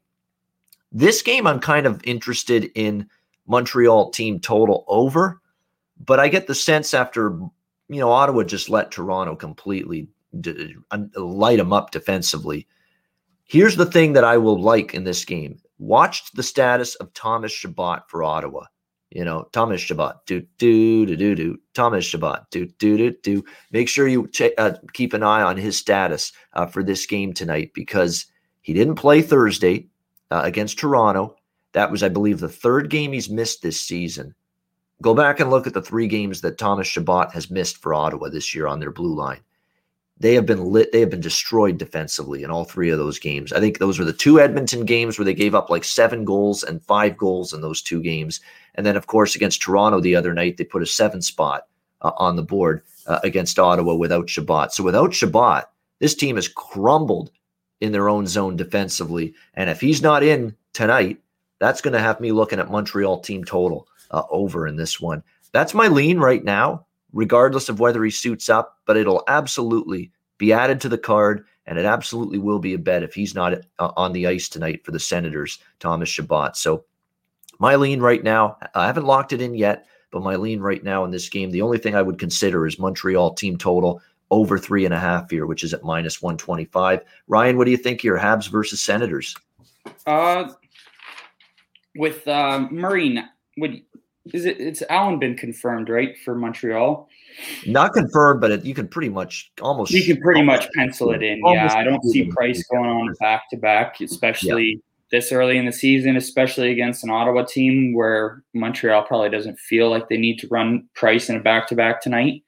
[0.92, 3.08] This game, I'm kind of interested in
[3.46, 5.40] Montreal team total over.
[5.98, 7.30] But I get the sense after,
[7.88, 10.06] you know, Ottawa just let Toronto completely
[11.16, 12.66] light them up defensively.
[13.44, 15.58] Here's the thing that I will like in this game.
[15.78, 18.64] Watch the status of Thomas Chabot for Ottawa.
[19.10, 21.58] You know, Thomas Chabot, do do do do do.
[21.72, 23.44] Thomas Chabot, do do do do.
[23.72, 27.32] Make sure you ch- uh, keep an eye on his status uh, for this game
[27.32, 28.26] tonight because
[28.60, 29.88] he didn't play Thursday
[30.30, 31.36] uh, against Toronto.
[31.72, 34.34] That was, I believe, the third game he's missed this season.
[35.00, 38.28] Go back and look at the three games that Thomas Chabot has missed for Ottawa
[38.28, 39.40] this year on their blue line.
[40.20, 43.52] They have been lit, they have been destroyed defensively in all three of those games.
[43.52, 46.64] I think those were the two Edmonton games where they gave up like seven goals
[46.64, 48.40] and five goals in those two games.
[48.74, 51.66] And then, of course, against Toronto the other night, they put a seven spot
[52.02, 54.72] uh, on the board uh, against Ottawa without Chabot.
[54.72, 55.64] So without Chabot,
[56.00, 57.30] this team has crumbled
[57.80, 59.34] in their own zone defensively.
[59.54, 61.18] And if he's not in tonight,
[61.60, 65.22] that's going to have me looking at Montreal team total uh, over in this one.
[65.52, 70.52] That's my lean right now, regardless of whether he suits up, but it'll absolutely be
[70.52, 73.90] added to the card, and it absolutely will be a bet if he's not uh,
[73.96, 76.56] on the ice tonight for the Senators, Thomas Chabot.
[76.56, 76.84] So
[77.58, 81.04] my lean right now, I haven't locked it in yet, but my lean right now
[81.04, 84.84] in this game, the only thing I would consider is Montreal team total over three
[84.84, 87.00] and a half here, which is at minus 125.
[87.26, 88.16] Ryan, what do you think here?
[88.16, 89.34] Habs versus Senators?
[90.06, 90.50] Uh,
[91.96, 93.18] with uh, Murray,
[93.56, 93.82] would
[94.32, 94.60] is it?
[94.60, 97.08] It's Allen been confirmed, right, for Montreal?
[97.66, 99.92] Not confirmed, but it, you can pretty much almost.
[99.92, 101.40] You can pretty much pencil it in.
[101.44, 105.72] Yeah, I don't see Price going on back to back, especially this early in the
[105.72, 110.48] season, especially against an Ottawa team where Montreal probably doesn't feel like they need to
[110.48, 112.42] run Price in a back to back tonight.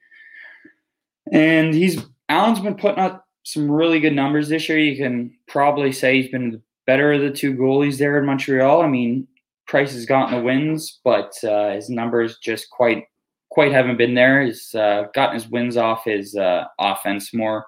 [1.32, 4.78] And he's Allen's been putting up some really good numbers this year.
[4.78, 8.82] You can probably say he's been the better of the two goalies there in Montreal.
[8.82, 9.26] I mean,
[9.70, 13.04] Price has gotten the wins, but uh, his numbers just quite
[13.50, 14.42] quite haven't been there.
[14.42, 17.66] He's uh, gotten his wins off his uh, offense more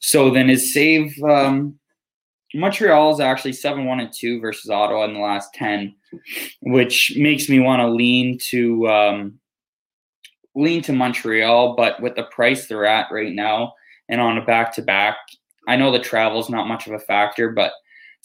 [0.00, 1.16] so than his save.
[1.22, 1.78] Um,
[2.52, 5.94] Montreal is actually seven one and two versus Ottawa in the last ten,
[6.62, 9.38] which makes me want to lean to um,
[10.56, 11.76] lean to Montreal.
[11.76, 13.74] But with the price they're at right now,
[14.08, 15.16] and on a back to back,
[15.68, 17.70] I know the travel is not much of a factor, but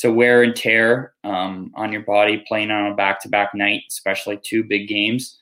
[0.04, 3.84] a wear and tear um, on your body playing on a back to back night,
[3.90, 5.38] especially two big games.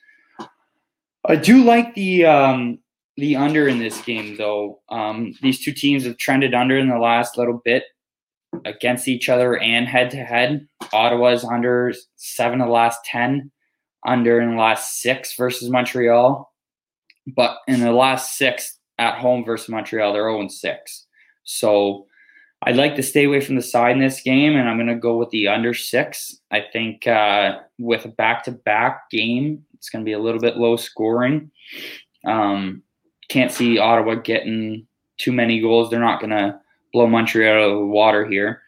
[1.26, 2.78] I do like the um,
[3.16, 4.80] the under in this game, though.
[4.88, 7.84] Um, these two teams have trended under in the last little bit
[8.64, 10.66] against each other and head to head.
[10.92, 13.50] Ottawa's under seven of the last 10,
[14.06, 16.50] under in the last six versus Montreal.
[17.26, 21.06] But in the last six at home versus Montreal, they're 0 6.
[21.44, 22.06] So
[22.62, 24.94] I'd like to stay away from the side in this game, and I'm going to
[24.94, 26.36] go with the under six.
[26.50, 30.40] I think uh, with a back to back game, it's going to be a little
[30.40, 31.50] bit low scoring.
[32.26, 32.82] Um,
[33.30, 35.88] can't see Ottawa getting too many goals.
[35.88, 36.60] They're not going to
[36.92, 38.62] blow Montreal out of the water here.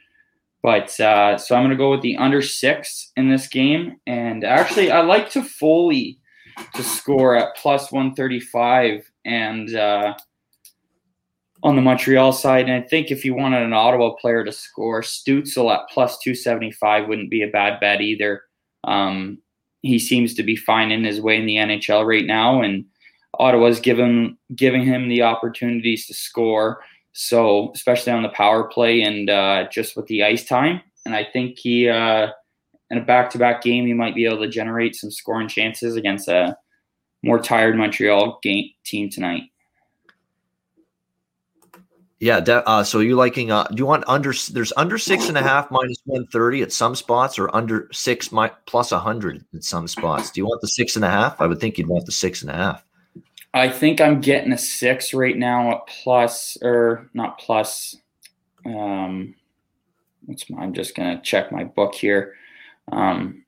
[0.63, 3.97] But uh, so I'm going to go with the under six in this game.
[4.07, 6.19] And actually, I like Toffoli
[6.75, 10.15] to score at plus 135 and uh,
[11.63, 12.69] on the Montreal side.
[12.69, 17.09] And I think if you wanted an Ottawa player to score, Stützle at plus 275
[17.09, 18.43] wouldn't be a bad bet either.
[18.85, 19.39] Um,
[19.83, 22.85] he seems to be finding his way in the NHL right now, and
[23.39, 26.81] Ottawa's given giving him the opportunities to score.
[27.13, 31.25] So especially on the power play and uh, just with the ice time, and I
[31.25, 32.29] think he uh,
[32.91, 36.57] in a back-to-back game he might be able to generate some scoring chances against a
[37.23, 39.43] more tired Montreal game team tonight.
[42.23, 42.37] Yeah.
[42.37, 43.51] uh, so you liking?
[43.51, 44.33] Uh, do you want under?
[44.53, 48.31] There's under six and a half minus one thirty at some spots, or under six
[48.31, 50.31] mi- plus a hundred at some spots.
[50.31, 51.41] Do you want the six and a half?
[51.41, 52.85] I would think you'd want the six and a half.
[53.53, 57.97] I think I'm getting a six right now at plus or not plus.
[58.65, 59.35] Um,
[60.25, 62.35] what's my, I'm just gonna check my book here.
[62.93, 63.43] Um,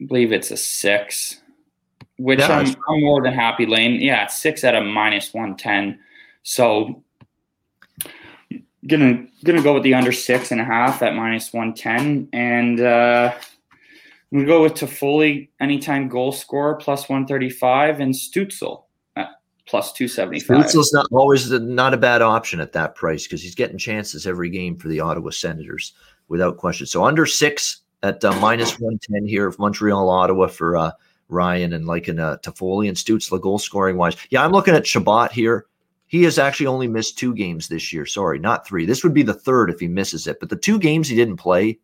[0.00, 1.42] I believe it's a six,
[2.16, 5.98] which yeah, I'm, I'm, more than happy Lane, Yeah, six at a minus one ten.
[6.42, 7.01] So
[8.86, 12.80] gonna gonna go with the under six and a half at minus one ten, and
[12.80, 13.32] uh,
[14.32, 18.84] I'm gonna go with Toffoli anytime goal scorer plus one thirty five and Stützle
[19.16, 19.28] at
[19.66, 20.66] plus 275.
[20.66, 24.26] Stützle's not always the, not a bad option at that price because he's getting chances
[24.26, 25.92] every game for the Ottawa Senators
[26.28, 26.86] without question.
[26.86, 30.90] So under six at uh, minus 110 here of Montreal, Ottawa for uh,
[31.28, 34.16] Ryan and like in uh, Toffoli and Stützle goal scoring wise.
[34.30, 35.66] Yeah, I'm looking at Chabot here.
[36.12, 38.04] He has actually only missed two games this year.
[38.04, 38.84] Sorry, not three.
[38.84, 40.40] This would be the third if he misses it.
[40.40, 41.78] But the two games he didn't play,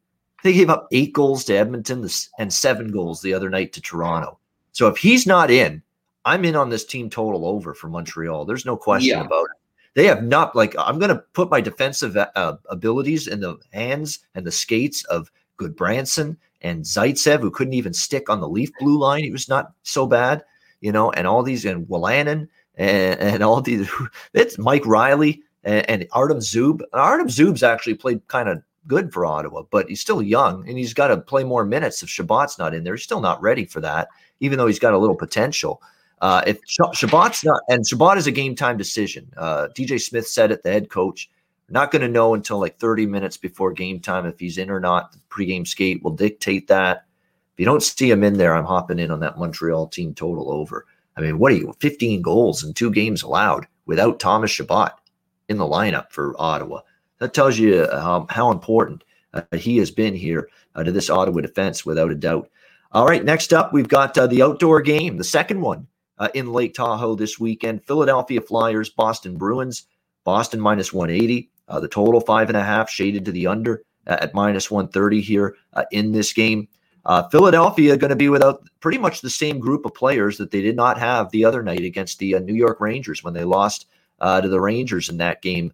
[0.45, 2.07] they gave up eight goals to Edmonton
[2.39, 4.39] and seven goals the other night to Toronto.
[4.73, 5.83] So if he's not in,
[6.27, 8.45] I'm in on this team total over for Montreal.
[8.45, 9.25] There's no question yeah.
[9.25, 9.57] about it.
[9.95, 14.19] They have not like I'm going to put my defensive uh, abilities in the hands
[14.35, 18.99] and the skates of Gudbranson and Zaitsev, who couldn't even stick on the leaf blue
[18.99, 19.25] line.
[19.25, 20.45] He was not so bad,
[20.83, 22.47] you know, and all these and Wolanin
[22.79, 23.91] and, and all these.
[24.33, 26.81] It's Mike Reilly and, and Artem Zub.
[26.93, 30.95] Artem Zub's actually played kind of good for Ottawa, but he's still young and he's
[30.95, 32.95] got to play more minutes if Chabot's not in there.
[32.95, 34.09] He's still not ready for that,
[34.41, 35.83] even though he's got a little potential.
[36.21, 39.31] Uh, if Chabot's not, and Chabot is a game time decision.
[39.37, 41.31] Uh, DJ Smith said it, the head coach.
[41.71, 44.81] Not going to know until like 30 minutes before game time if he's in or
[44.81, 45.13] not.
[45.13, 47.05] The pregame skate will dictate that.
[47.53, 50.51] If you don't see him in there, I'm hopping in on that Montreal team total
[50.51, 50.87] over.
[51.19, 51.75] I mean, what are you?
[51.81, 54.93] 15 goals and two games allowed without Thomas Chabot
[55.49, 56.83] in the lineup for Ottawa.
[57.19, 59.03] That tells you um, how important
[59.35, 62.49] uh, he has been here uh, to this Ottawa defense, without a doubt.
[62.93, 65.89] All right, next up, we've got uh, the outdoor game, the second one
[66.19, 67.85] uh, in Lake Tahoe this weekend.
[67.85, 69.87] Philadelphia Flyers, Boston Bruins,
[70.23, 71.51] Boston minus 180.
[71.67, 75.21] Uh, the total five and a half shaded to the under uh, at minus 130
[75.21, 75.57] here
[75.91, 76.69] in this game.
[77.09, 80.61] Uh, Philadelphia going to be without pretty much the same group of players that they
[80.61, 83.87] did not have the other night against the uh, New York Rangers when they lost
[84.21, 85.73] to the Rangers in that game.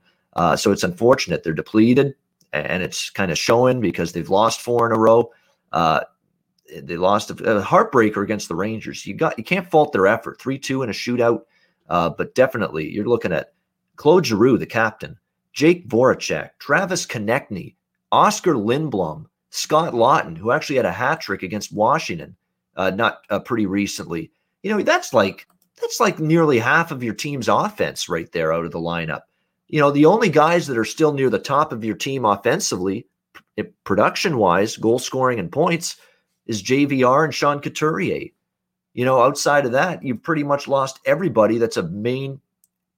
[0.57, 2.15] so it's unfortunate they're depleted,
[2.53, 5.31] and it's kind of showing because they've lost four in a row
[6.83, 9.07] they lost a, a, heartbreaker against the Rangers.
[9.07, 10.41] You got you can't fault their effort.
[10.41, 11.43] Three two in a shootout,
[11.89, 13.53] uh, but definitely you're looking at
[13.97, 15.19] Claude Giroux, the captain,
[15.53, 17.77] Jake Voracek, Travis Konecny,
[18.11, 22.35] Oskar Lindblom, Scott Laughton, who actually had a hat trick against Washington,
[22.75, 24.33] uh, not uh, pretty recently.
[24.65, 25.47] You know, that's like
[25.81, 29.23] that's like nearly half of your team's offense right there out of the lineup.
[29.69, 33.07] You know, the only guys that are still near the top of your team offensively,
[33.85, 35.99] production wise, goal scoring and points,
[36.47, 38.31] is JVR and Sean Couturier.
[38.93, 42.41] You know, outside of that, you've pretty much lost everybody that's a main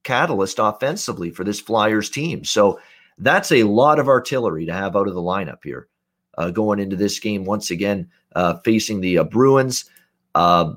[0.04, 2.44] catalyst offensively for this Flyers team.
[2.44, 2.80] So
[3.18, 5.88] that's a lot of artillery to have out of the lineup here
[6.37, 9.87] uh, going into this game once again, uh, facing the uh, Bruins.
[10.34, 10.74] Uh,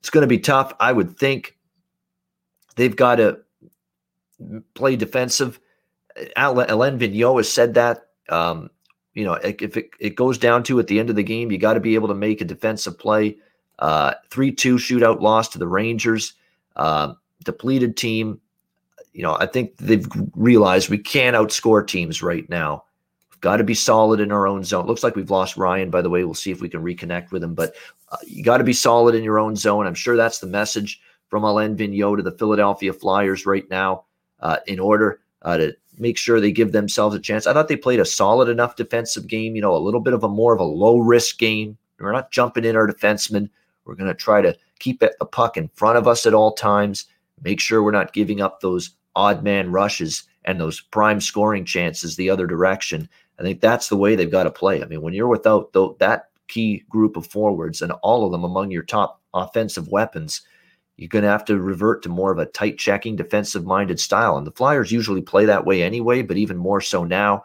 [0.00, 0.72] it's going to be tough.
[0.80, 1.58] I would think
[2.76, 3.40] they've got to
[4.74, 5.60] play defensive.
[6.36, 8.06] Alain Vigneault has said that.
[8.28, 8.70] Um,
[9.14, 11.58] you know, if it, it goes down to at the end of the game, you
[11.58, 13.36] got to be able to make a defensive play.
[13.78, 16.34] Uh, 3 2 shootout loss to the Rangers.
[16.76, 17.14] Uh,
[17.44, 18.40] depleted team.
[19.12, 22.84] You know, I think they've realized we can't outscore teams right now.
[23.40, 24.86] Got to be solid in our own zone.
[24.86, 26.24] Looks like we've lost Ryan, by the way.
[26.24, 27.54] We'll see if we can reconnect with him.
[27.54, 27.74] But
[28.10, 29.86] uh, you got to be solid in your own zone.
[29.86, 34.04] I'm sure that's the message from Alain Vigneault to the Philadelphia Flyers right now
[34.40, 37.46] uh, in order uh, to make sure they give themselves a chance.
[37.46, 40.24] I thought they played a solid enough defensive game, you know, a little bit of
[40.24, 41.78] a more of a low risk game.
[41.98, 43.50] We're not jumping in our defensemen.
[43.84, 47.06] We're going to try to keep the puck in front of us at all times,
[47.42, 52.16] make sure we're not giving up those odd man rushes and those prime scoring chances
[52.16, 53.08] the other direction.
[53.40, 54.82] I think that's the way they've got to play.
[54.82, 58.70] I mean, when you're without that key group of forwards and all of them among
[58.70, 60.42] your top offensive weapons,
[60.98, 64.36] you're going to have to revert to more of a tight checking, defensive minded style.
[64.36, 67.44] And the Flyers usually play that way anyway, but even more so now.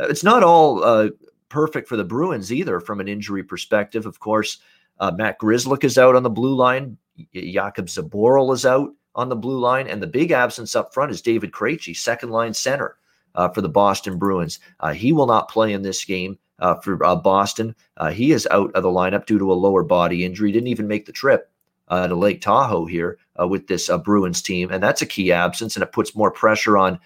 [0.00, 1.10] Uh, it's not all uh,
[1.50, 4.06] perfect for the Bruins either from an injury perspective.
[4.06, 4.58] Of course,
[4.98, 6.96] uh, Matt Grzelcyk is out on the blue line.
[7.34, 9.88] Jakub Zboril is out on the blue line.
[9.88, 12.96] And the big absence up front is David Krejci, second line center
[13.34, 14.60] uh, for the Boston Bruins.
[14.80, 16.38] Uh, he will not play in this game.
[16.60, 17.74] Uh, for Boston,
[18.12, 20.52] he is out of the lineup due to a lower body injury.
[20.52, 21.50] Didn't even make the trip
[21.88, 25.32] uh, to Lake Tahoe here uh, with this uh, Bruins team, and that's a key
[25.32, 26.98] absence, and it puts more pressure on.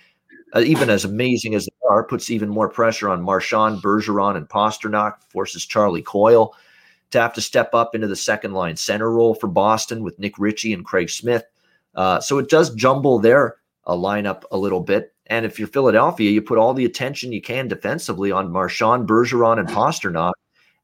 [0.55, 4.49] Uh, even as amazing as they are, puts even more pressure on Marchand, Bergeron, and
[4.49, 5.23] Pastrnak.
[5.29, 6.55] Forces Charlie Coyle
[7.11, 10.39] to have to step up into the second line center role for Boston with Nick
[10.39, 11.45] Ritchie and Craig Smith.
[11.95, 13.57] Uh, so it does jumble their
[13.87, 15.15] uh, lineup a little bit.
[15.29, 19.59] And if you're Philadelphia, you put all the attention you can defensively on Marchand, Bergeron,
[19.59, 20.33] and Pastrnak,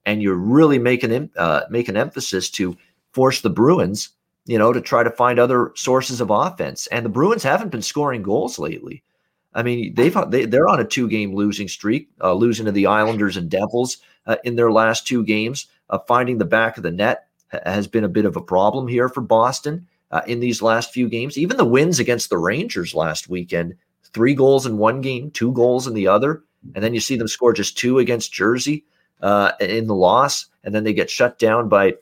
[0.05, 2.77] and you're really making uh, make an emphasis to
[3.13, 4.11] force the Bruins,
[4.45, 6.87] you know, to try to find other sources of offense.
[6.89, 9.03] And the Bruins haven't been scoring goals lately.
[9.55, 12.87] I mean, they've they, they're on a two game losing streak, uh, losing to the
[12.87, 15.67] Islanders and Devils uh, in their last two games.
[15.91, 17.29] Uh, finding the back of the net
[17.65, 21.09] has been a bit of a problem here for Boston uh, in these last few
[21.09, 21.39] games.
[21.39, 23.75] Even the wins against the Rangers last weekend,
[24.15, 26.43] three goals in one game, two goals in the other,
[26.75, 28.85] and then you see them score just two against Jersey
[29.21, 31.95] uh, in the loss, and then they get shut down by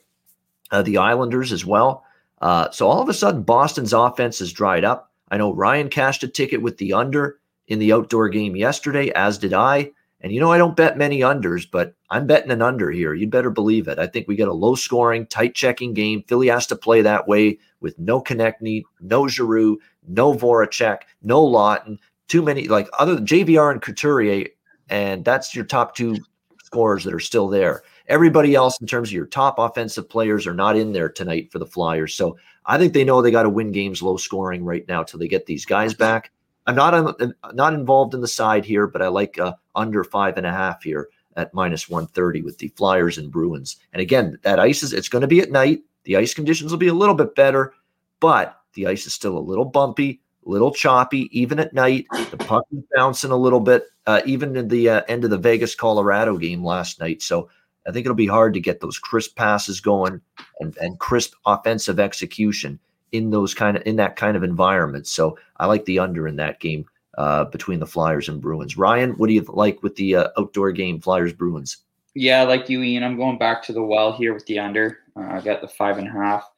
[0.71, 2.05] uh, the Islanders as well.
[2.41, 5.11] Uh, so all of a sudden, Boston's offense has dried up.
[5.29, 9.37] I know Ryan cashed a ticket with the under in the outdoor game yesterday, as
[9.37, 9.91] did I.
[10.21, 13.13] And you know, I don't bet many unders, but I'm betting an under here.
[13.13, 13.99] You'd better believe it.
[13.99, 16.23] I think we get a low scoring, tight checking game.
[16.27, 21.97] Philly has to play that way with no Konecny, no Giroux, no Voracek, no Laughton,
[22.27, 24.47] too many, like other than JVR and Couturier.
[24.89, 26.17] And that's your top two
[26.63, 27.83] scorers that are still there.
[28.07, 31.59] Everybody else, in terms of your top offensive players, are not in there tonight for
[31.59, 32.13] the Flyers.
[32.13, 35.19] So I think they know they got to win games low scoring right now till
[35.19, 36.31] they get these guys back.
[36.65, 37.19] I'm not
[37.53, 40.83] not involved in the side here, but I like uh, under five and a half
[40.83, 43.77] here at minus 130 with the Flyers and Bruins.
[43.91, 45.81] And again, that ice is it's going to be at night.
[46.03, 47.73] The ice conditions will be a little bit better,
[48.19, 52.05] but the ice is still a little bumpy, a little choppy, even at night.
[52.31, 55.37] The puck is bouncing a little bit, uh, even in the uh, end of the
[55.37, 57.21] Vegas Colorado game last night.
[57.21, 57.49] So
[57.87, 60.21] I think it'll be hard to get those crisp passes going
[60.59, 62.79] and, and crisp offensive execution
[63.11, 65.07] in those kind of in that kind of environment.
[65.07, 66.85] So I like the under in that game
[67.17, 68.77] uh, between the Flyers and Bruins.
[68.77, 71.77] Ryan, what do you like with the uh, outdoor game, Flyers Bruins?
[72.15, 73.03] Yeah, like you, Ian.
[73.03, 74.99] I'm going back to the well here with the under.
[75.15, 76.49] Uh, I got the five and a half.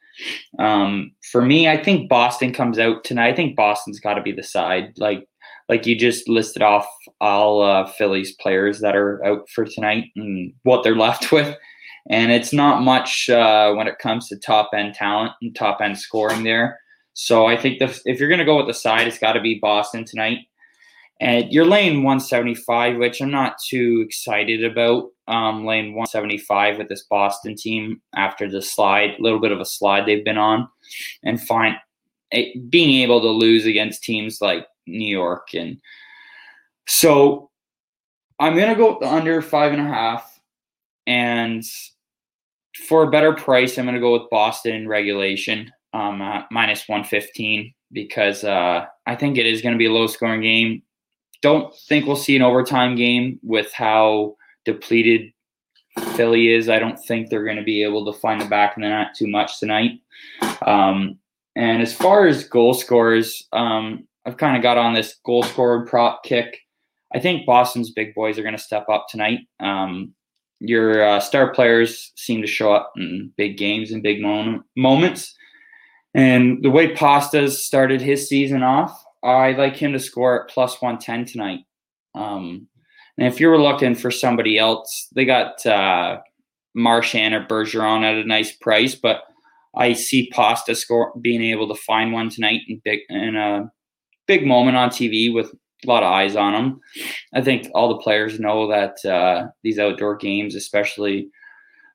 [0.59, 3.29] Um, for me, I think Boston comes out tonight.
[3.29, 4.93] I think Boston's got to be the side.
[4.97, 5.27] Like
[5.67, 6.87] like you just listed off
[7.19, 11.55] all uh, Phillies players that are out for tonight and what they're left with.
[12.09, 15.97] And it's not much uh, when it comes to top end talent and top end
[15.97, 16.79] scoring there.
[17.13, 19.41] So I think the, if you're going to go with the side, it's got to
[19.41, 20.39] be Boston tonight.
[21.19, 25.09] And you're laying 175, which I'm not too excited about.
[25.27, 29.65] Um, laying 175 with this Boston team after the slide, a little bit of a
[29.65, 30.67] slide they've been on,
[31.23, 31.75] and find
[32.29, 35.55] it, being able to lose against teams like New York.
[35.55, 35.77] And
[36.87, 37.49] so
[38.39, 40.39] I'm going to go under five and a half.
[41.07, 41.63] and
[42.87, 46.19] for a better price, I'm going to go with Boston regulation, um,
[46.51, 50.83] minus 115, because uh, I think it is going to be a low scoring game.
[51.41, 55.31] Don't think we'll see an overtime game with how depleted
[56.15, 56.69] Philly is.
[56.69, 59.15] I don't think they're going to be able to find the back of the net
[59.15, 60.01] too much tonight.
[60.65, 61.19] Um,
[61.55, 65.85] and as far as goal scorers, um, I've kind of got on this goal scorer
[65.85, 66.57] prop kick.
[67.13, 69.39] I think Boston's big boys are going to step up tonight.
[69.59, 70.13] Um,
[70.59, 74.21] your uh, star players seem to show up in big games and big
[74.75, 75.33] moments.
[76.13, 80.81] And the way Pasta's started his season off, I like him to score at plus
[80.81, 81.59] 110 tonight.
[82.15, 82.67] Um,
[83.17, 86.19] and if you were looking for somebody else, they got uh,
[86.73, 89.23] Marchand or Bergeron at a nice price, but
[89.75, 93.71] I see Pasta score being able to find one tonight in big in a
[94.27, 95.53] big moment on TV with
[95.83, 96.79] a lot of eyes on him.
[97.33, 101.29] I think all the players know that uh, these outdoor games, especially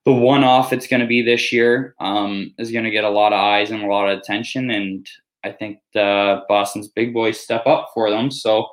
[0.05, 3.33] the one-off it's going to be this year, um, is going to get a lot
[3.33, 4.71] of eyes and a lot of attention.
[4.71, 5.07] And
[5.45, 8.31] I think the Boston's big boys step up for them.
[8.31, 8.69] So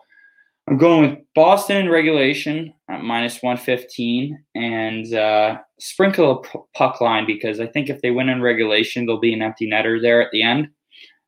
[0.67, 7.25] I'm going with Boston in regulation at minus 115 and uh, sprinkle a puck line
[7.25, 10.31] because I think if they win in regulation, there'll be an empty netter there at
[10.31, 10.67] the end.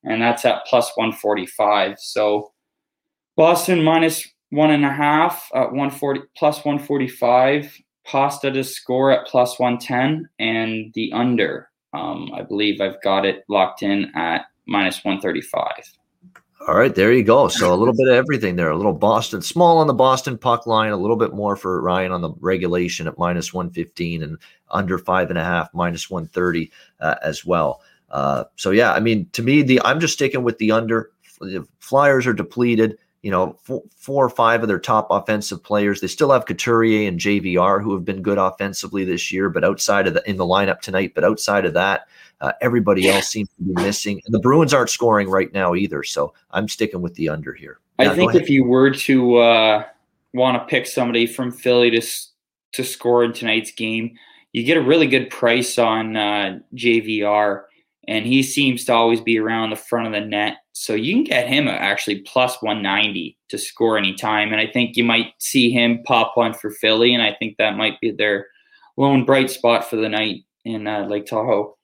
[0.04, 1.96] And that's at plus 145.
[2.00, 2.52] So
[3.38, 7.78] Boston minus one and a half at 140 plus 145.
[8.06, 11.70] Pasta to score at plus 110 and the under.
[11.94, 15.99] Um, I believe I've got it locked in at minus 135.
[16.68, 17.47] All right, there you go.
[17.47, 18.70] So a little bit of everything there.
[18.70, 22.12] A little Boston, small on the Boston puck line, a little bit more for Ryan
[22.12, 24.38] on the regulation at minus 115 and
[24.70, 27.82] under five and a half, minus 130 uh, as well.
[28.12, 31.12] Uh, so yeah, I mean, to me, the I'm just sticking with the under.
[31.39, 35.99] The Flyers are depleted you know, four, four, or five of their top offensive players.
[35.99, 40.07] They still have Couturier and JVR who have been good offensively this year, but outside
[40.07, 42.07] of the in the lineup tonight, but outside of that,
[42.41, 44.22] uh, everybody else seems to be missing.
[44.26, 47.80] And the Bruins aren't scoring right now either, so I'm sticking with the under here.
[47.99, 49.84] Yeah, I think if you were to uh,
[50.34, 52.01] want to pick somebody from Philly to
[52.72, 54.15] to score in tonight's game,
[54.53, 57.63] you get a really good price on uh, JVR
[58.10, 60.57] and he seems to always be around the front of the net.
[60.74, 64.51] So you can get him actually plus 190 to score anytime.
[64.51, 67.14] And I think you might see him pop one for Philly.
[67.14, 68.47] And I think that might be their
[68.97, 71.78] lone bright spot for the night in uh, Lake Tahoe.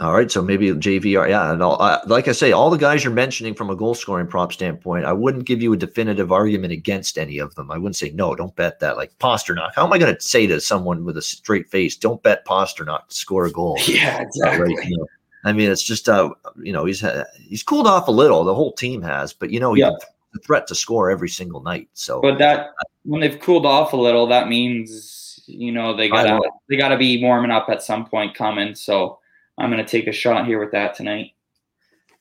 [0.00, 3.04] All right, so maybe JVR, yeah, and all, uh, like I say, all the guys
[3.04, 6.72] you're mentioning from a goal scoring prop standpoint, I wouldn't give you a definitive argument
[6.72, 7.70] against any of them.
[7.70, 8.96] I wouldn't say no, don't bet that.
[8.96, 12.20] Like Pastrnak, how am I going to say to someone with a straight face, don't
[12.24, 13.78] bet Pastrnak to score a goal?
[13.86, 14.74] Yeah, exactly.
[14.74, 15.06] Right, you know?
[15.44, 16.30] I mean, it's just uh,
[16.60, 18.42] you know, he's uh, he's cooled off a little.
[18.42, 19.92] The whole team has, but you know, he's yeah.
[20.34, 21.88] a threat to score every single night.
[21.92, 22.70] So, but that
[23.04, 26.96] when they've cooled off a little, that means you know they got they got to
[26.96, 28.74] be warming up at some point coming.
[28.74, 29.20] So
[29.58, 31.32] I'm going to take a shot here with that tonight.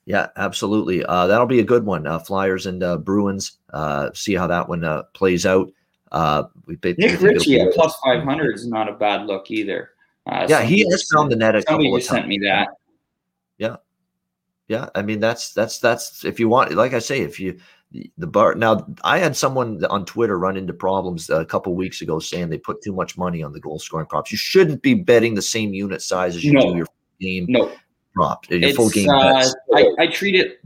[0.05, 1.03] Yeah, absolutely.
[1.05, 2.05] Uh, that'll be a good one.
[2.05, 3.57] Uh, Flyers and uh, Bruins.
[3.71, 5.71] Uh, see how that one uh, plays out.
[6.11, 9.91] Uh, we Nick Ritchie at plus five hundred is not a bad look either.
[10.27, 12.07] yeah, he has found the net a couple of times.
[12.07, 12.67] sent me that.
[13.57, 13.77] Yeah,
[14.67, 14.89] yeah.
[14.93, 16.73] I mean, that's that's that's if you want.
[16.73, 17.59] Like I say, if you
[18.17, 22.17] the bar now i had someone on twitter run into problems a couple weeks ago
[22.17, 25.35] saying they put too much money on the goal scoring props you shouldn't be betting
[25.35, 26.61] the same unit size as you no.
[26.61, 26.87] do your
[27.23, 27.71] game no.
[28.15, 28.49] prop.
[28.49, 30.59] Your it's, full game uh, I, I treat it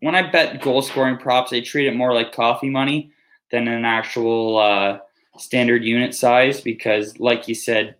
[0.00, 3.12] when I bet goal scoring props, I treat it more like coffee money
[3.50, 4.98] than an actual uh,
[5.38, 7.96] standard unit size because, like you said,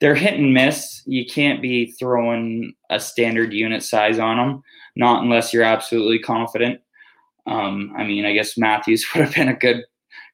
[0.00, 1.02] they're hit and miss.
[1.06, 4.62] You can't be throwing a standard unit size on them,
[4.96, 6.80] not unless you're absolutely confident.
[7.46, 9.84] Um, I mean, I guess Matthews would have been a good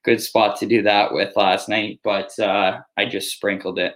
[0.05, 3.95] good spot to do that with last night, but uh, I just sprinkled it.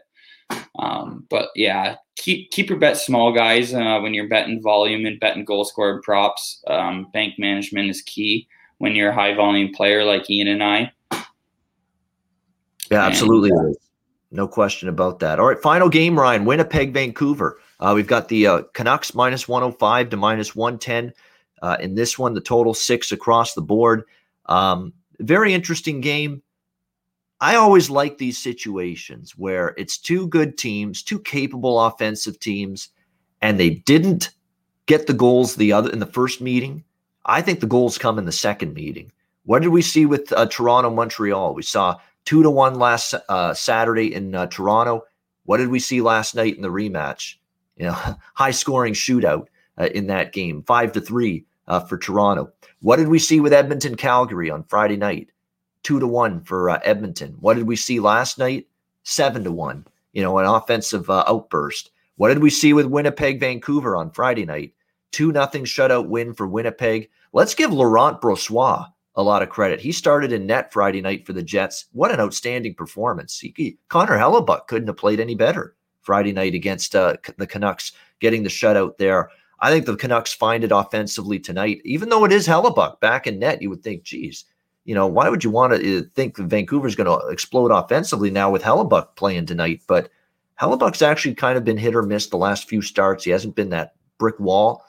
[0.78, 3.74] Um, but yeah, keep keep your bet small, guys.
[3.74, 8.48] Uh, when you're betting volume and betting goal scored props, um, bank management is key
[8.78, 10.92] when you're a high volume player like Ian and I.
[12.90, 13.50] Yeah, absolutely.
[13.50, 13.78] And, uh,
[14.30, 15.38] no question about that.
[15.38, 16.44] All right, final game, Ryan.
[16.44, 17.58] Winnipeg, Vancouver.
[17.80, 21.12] Uh, we've got the uh, Canucks minus 105 to minus 110.
[21.60, 24.04] Uh, in this one, the total six across the board.
[24.46, 26.42] Um, very interesting game.
[27.42, 32.90] I always like these situations where it's two good teams, two capable offensive teams,
[33.40, 34.30] and they didn't
[34.86, 36.84] get the goals the other in the first meeting.
[37.26, 39.10] I think the goals come in the second meeting.
[39.44, 41.52] What did we see with uh, Toronto Montreal?
[41.52, 45.02] We saw two to one last uh, Saturday in uh, Toronto.
[45.44, 47.34] What did we see last night in the rematch?
[47.76, 52.52] You know, high scoring shootout uh, in that game, five to three uh, for Toronto.
[52.82, 55.30] What did we see with Edmonton Calgary on Friday night?
[55.82, 57.36] Two to one for uh, Edmonton.
[57.40, 58.66] What did we see last night?
[59.04, 59.86] seven to one.
[60.12, 61.90] You know, an offensive uh, outburst.
[62.16, 64.74] What did we see with Winnipeg, Vancouver on Friday night?
[65.10, 67.10] Two nothing shutout win for Winnipeg.
[67.32, 69.80] Let's give Laurent Brossoit a lot of credit.
[69.80, 71.86] He started in net Friday night for the Jets.
[71.92, 73.38] What an outstanding performance.
[73.38, 78.42] He, Connor Hellebuyck couldn't have played any better Friday night against uh, the Canucks, getting
[78.42, 79.30] the shutout there.
[79.60, 83.38] I think the Canucks find it offensively tonight, even though it is Hellebuyck back in
[83.38, 83.62] net.
[83.62, 84.44] You would think, geez,
[84.84, 88.50] you know, why would you want to uh, think Vancouver's going to explode offensively now
[88.50, 89.82] with Hellebuyck playing tonight?
[89.86, 90.10] But
[90.60, 93.24] Hellebuyck's actually kind of been hit or miss the last few starts.
[93.24, 94.84] He hasn't been that brick wall.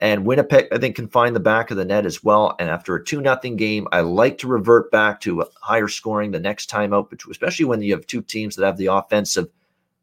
[0.00, 2.56] And Winnipeg, I think, can find the back of the net as well.
[2.58, 6.40] And after a 2 nothing game, I like to revert back to higher scoring the
[6.40, 9.48] next time out, especially when you have two teams that have the offensive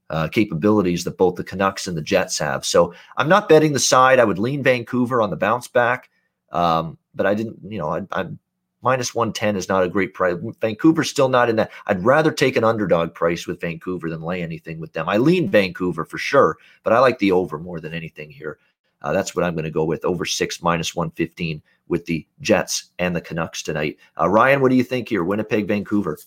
[0.10, 2.66] uh, capabilities that both the Canucks and the Jets have.
[2.66, 4.20] So I'm not betting the side.
[4.20, 6.10] I would lean Vancouver on the bounce back.
[6.52, 8.40] Um, but I didn't, you know, I, I'm
[8.82, 10.36] minus 110 is not a great price.
[10.60, 11.72] Vancouver's still not in that.
[11.88, 15.08] I'd rather take an underdog price with Vancouver than lay anything with them.
[15.08, 18.58] I lean Vancouver for sure, but I like the over more than anything here.
[19.02, 22.92] Uh, that's what I'm going to go with over six minus 115 with the Jets
[23.00, 23.98] and the Canucks tonight.
[24.20, 25.24] Uh, Ryan, what do you think here?
[25.24, 26.18] Winnipeg, Vancouver.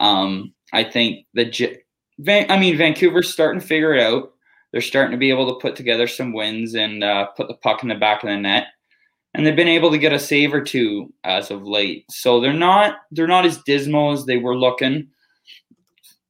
[0.00, 1.82] Um, I think the J-
[2.18, 4.32] Van- I mean Vancouver's starting to figure it out.
[4.72, 7.82] They're starting to be able to put together some wins and uh, put the puck
[7.82, 8.66] in the back of the net,
[9.36, 12.06] and they've been able to get a save or two as of late.
[12.10, 15.08] So they're not they're not as dismal as they were looking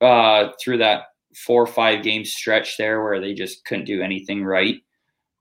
[0.01, 1.05] uh, through that
[1.37, 4.77] four or five game stretch there where they just couldn't do anything right.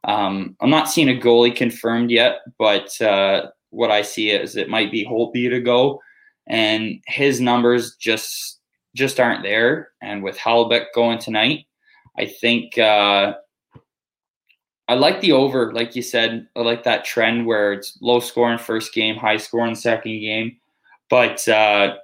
[0.04, 4.70] Um, I'm not seeing a goalie confirmed yet, but uh, what I see is it
[4.70, 6.00] might be Holtby to go,
[6.48, 8.60] and his numbers just
[8.94, 9.90] just aren't there.
[10.04, 11.66] And with Hellebuyck going tonight,
[12.20, 13.34] I think uh,
[14.88, 16.48] I like the over, like you said.
[16.56, 20.58] I like that trend where it's low scoring first game, high scoring second game.
[21.10, 21.96] But uh,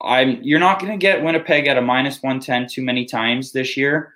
[0.00, 3.52] I'm you're not going to get Winnipeg at a minus one ten too many times
[3.52, 4.14] this year.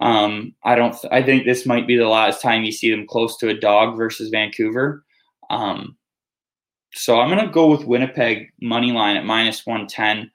[0.00, 0.94] Um, I don't.
[1.10, 3.96] I think this might be the last time you see them close to a dog
[3.96, 5.04] versus Vancouver.
[5.50, 5.96] Um,
[6.94, 10.30] so I'm going to go with Winnipeg money line at minus one ten.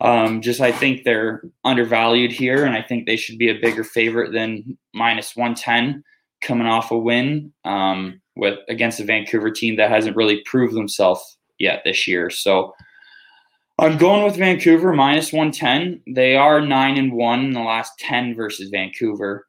[0.00, 3.84] Um, just I think they're undervalued here, and I think they should be a bigger
[3.84, 6.04] favorite than minus one ten
[6.42, 11.38] coming off a win um, with against a Vancouver team that hasn't really proved themselves
[11.58, 12.28] yet this year.
[12.30, 12.74] So
[13.78, 16.14] I'm going with Vancouver minus 110.
[16.14, 19.46] They are 9 and 1 in the last 10 versus Vancouver,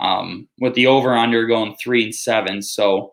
[0.00, 2.62] um, with the over under going 3 and 7.
[2.62, 3.12] So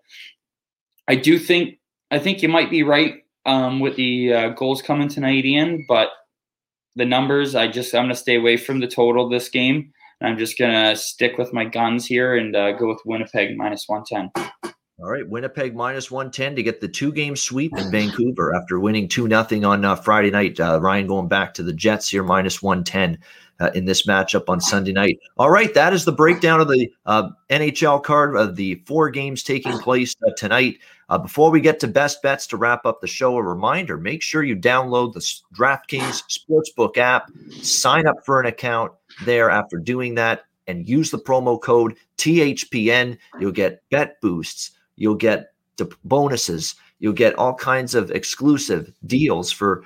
[1.08, 1.80] I do think,
[2.10, 6.10] I think you might be right um, with the uh, goals coming tonight, Ian, but
[6.96, 9.92] the numbers, I just, I'm going to stay away from the total this game.
[10.22, 13.88] I'm just going to stick with my guns here and uh, go with Winnipeg minus
[13.88, 14.32] 110.
[14.98, 19.10] All right, Winnipeg minus 110 to get the two game sweep in Vancouver after winning
[19.10, 20.58] 2 0 on uh, Friday night.
[20.58, 23.20] Uh, Ryan going back to the Jets here, minus 110
[23.60, 25.20] uh, in this matchup on Sunday night.
[25.38, 29.44] All right, that is the breakdown of the uh, NHL card of the four games
[29.44, 30.78] taking place uh, tonight.
[31.08, 34.24] Uh, before we get to best bets to wrap up the show, a reminder make
[34.24, 35.20] sure you download the
[35.56, 36.24] DraftKings
[36.80, 37.30] Sportsbook app,
[37.62, 38.92] sign up for an account
[39.24, 43.18] there after doing that, and use the promo code THPN.
[43.40, 45.54] You'll get bet boosts You'll get
[46.04, 46.76] bonuses.
[47.00, 49.84] You'll get all kinds of exclusive deals for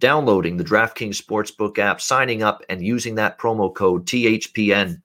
[0.00, 5.00] downloading the DraftKings Sportsbook app, signing up, and using that promo code THPN,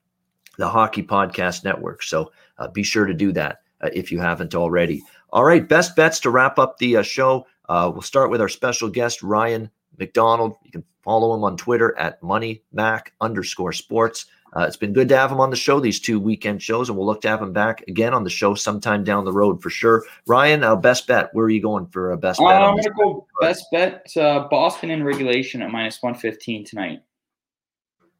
[0.57, 2.03] the Hockey Podcast Network.
[2.03, 5.01] So uh, be sure to do that uh, if you haven't already.
[5.31, 7.47] All right, best bets to wrap up the uh, show.
[7.69, 10.55] Uh, we'll start with our special guest, Ryan McDonald.
[10.63, 14.27] You can follow him on Twitter at MoneyMac underscore sports.
[14.55, 16.97] Uh, it's been good to have him on the show these two weekend shows, and
[16.97, 19.69] we'll look to have him back again on the show sometime down the road for
[19.69, 20.03] sure.
[20.27, 21.29] Ryan, uh, best bet.
[21.33, 22.61] Where are you going for a best bet?
[22.61, 24.05] Uh, I'm going to go best bet.
[24.15, 27.01] Uh, Boston in regulation at minus one fifteen tonight.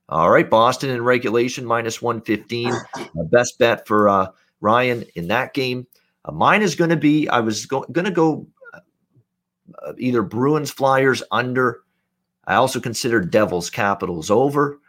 [0.09, 2.73] All right, Boston in regulation minus one fifteen.
[2.95, 4.27] Uh, best bet for uh,
[4.59, 5.85] Ryan in that game.
[6.31, 7.29] mine is going to be.
[7.29, 8.47] I was go- going to go
[9.99, 11.81] either Bruins Flyers under.
[12.45, 14.79] I also consider Devils Capitals over.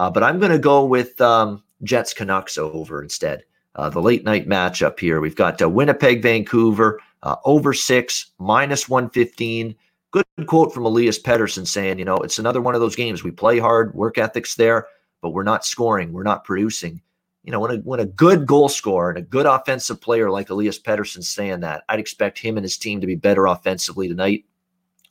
[0.00, 3.44] Uh, but I'm going to go with um, Jets Canucks over instead.
[3.74, 5.20] Uh, the late night matchup here.
[5.20, 9.76] We've got uh, Winnipeg, Vancouver, uh, over six, minus 115.
[10.10, 13.22] Good quote from Elias Pettersson saying, you know, it's another one of those games.
[13.22, 14.86] We play hard, work ethics there,
[15.20, 17.02] but we're not scoring, we're not producing.
[17.44, 20.48] You know, when a, when a good goal scorer and a good offensive player like
[20.48, 24.46] Elias Pettersson saying that, I'd expect him and his team to be better offensively tonight.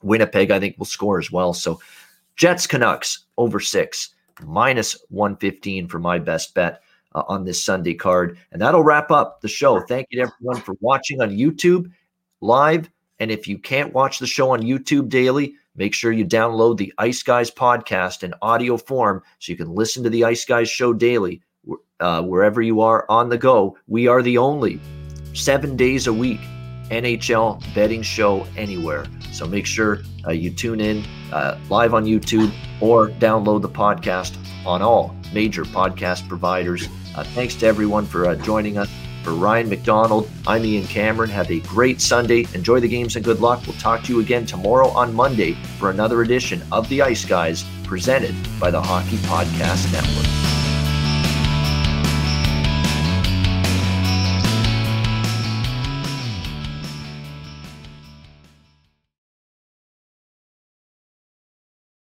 [0.02, 1.54] Winnipeg, I think, will score as well.
[1.54, 1.80] So
[2.34, 4.14] Jets Canucks over six
[4.46, 6.82] minus 115 for my best bet
[7.14, 8.38] uh, on this Sunday card.
[8.52, 9.80] And that'll wrap up the show.
[9.80, 11.90] Thank you to everyone for watching on YouTube
[12.40, 12.90] live.
[13.18, 16.92] And if you can't watch the show on YouTube daily, Make sure you download the
[16.98, 20.92] Ice Guys podcast in audio form so you can listen to the Ice Guys show
[20.92, 21.40] daily
[22.00, 23.78] uh, wherever you are on the go.
[23.86, 24.80] We are the only
[25.32, 26.40] seven days a week
[26.90, 29.06] NHL betting show anywhere.
[29.32, 34.36] So make sure uh, you tune in uh, live on YouTube or download the podcast
[34.66, 36.88] on all major podcast providers.
[37.16, 38.90] Uh, thanks to everyone for uh, joining us.
[39.22, 41.28] For Ryan McDonald, I'm Ian Cameron.
[41.28, 42.46] Have a great Sunday.
[42.54, 43.62] Enjoy the games and good luck.
[43.66, 47.64] We'll talk to you again tomorrow on Monday for another edition of The Ice Guys
[47.84, 50.59] presented by the Hockey Podcast Network.